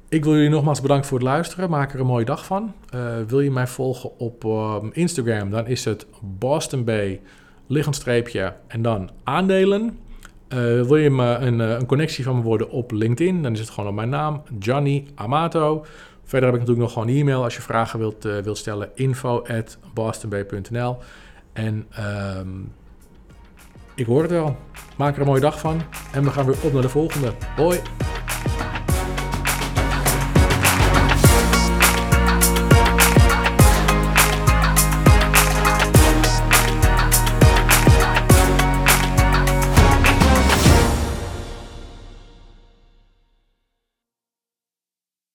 Ik 0.09 0.25
wil 0.25 0.35
jullie 0.35 0.51
nogmaals 0.51 0.81
bedanken 0.81 1.09
voor 1.09 1.19
het 1.19 1.27
luisteren. 1.27 1.71
Maak 1.71 1.93
er 1.93 2.01
een 2.01 2.07
mooie 2.07 2.25
dag 2.25 2.45
van. 2.45 2.73
Uh, 2.95 3.17
wil 3.27 3.41
je 3.41 3.51
mij 3.51 3.67
volgen 3.67 4.19
op 4.19 4.45
uh, 4.45 4.77
Instagram, 4.93 5.51
dan 5.51 5.67
is 5.67 5.85
het 5.85 6.07
Boston 6.21 6.85
Bay, 6.85 7.21
liggend 7.67 7.95
streepje 7.95 8.55
en 8.67 8.83
dan 8.83 9.11
aandelen. 9.25 9.99
Uh, 10.49 10.59
wil 10.59 10.97
je 10.97 11.11
me 11.11 11.35
een, 11.35 11.59
een, 11.59 11.87
connectie 11.87 12.25
van 12.25 12.37
me 12.37 12.43
worden 12.43 12.71
op 12.71 12.91
LinkedIn, 12.91 13.43
dan 13.43 13.53
is 13.53 13.61
het 13.61 13.71
gewoon 13.71 13.89
op 13.89 13.95
mijn 13.95 14.09
naam, 14.09 14.43
Johnny 14.59 15.07
Amato. 15.15 15.85
Verder 16.33 16.51
heb 16.51 16.61
ik 16.61 16.67
natuurlijk 16.67 16.95
nog 16.95 17.05
gewoon 17.05 17.21
e-mail 17.21 17.45
als 17.45 17.57
je 17.57 17.63
vragen 17.63 17.99
wilt, 17.99 18.23
wilt 18.23 18.59
stellen, 18.59 18.91
info. 18.95 19.43
En 21.53 21.87
ehm, 21.91 22.49
ik 23.95 24.07
hoor 24.07 24.23
het 24.23 24.31
wel. 24.31 24.57
Maak 24.97 25.15
er 25.15 25.21
een 25.21 25.27
mooie 25.27 25.41
dag 25.41 25.61
van 25.61 25.83
en 26.13 26.25
we 26.25 26.31
gaan 26.31 26.47
weer 26.47 26.57
op 26.63 26.73
naar 26.73 26.83
de 26.83 26.89
volgende. 26.89 27.33
Hoi! 27.57 27.81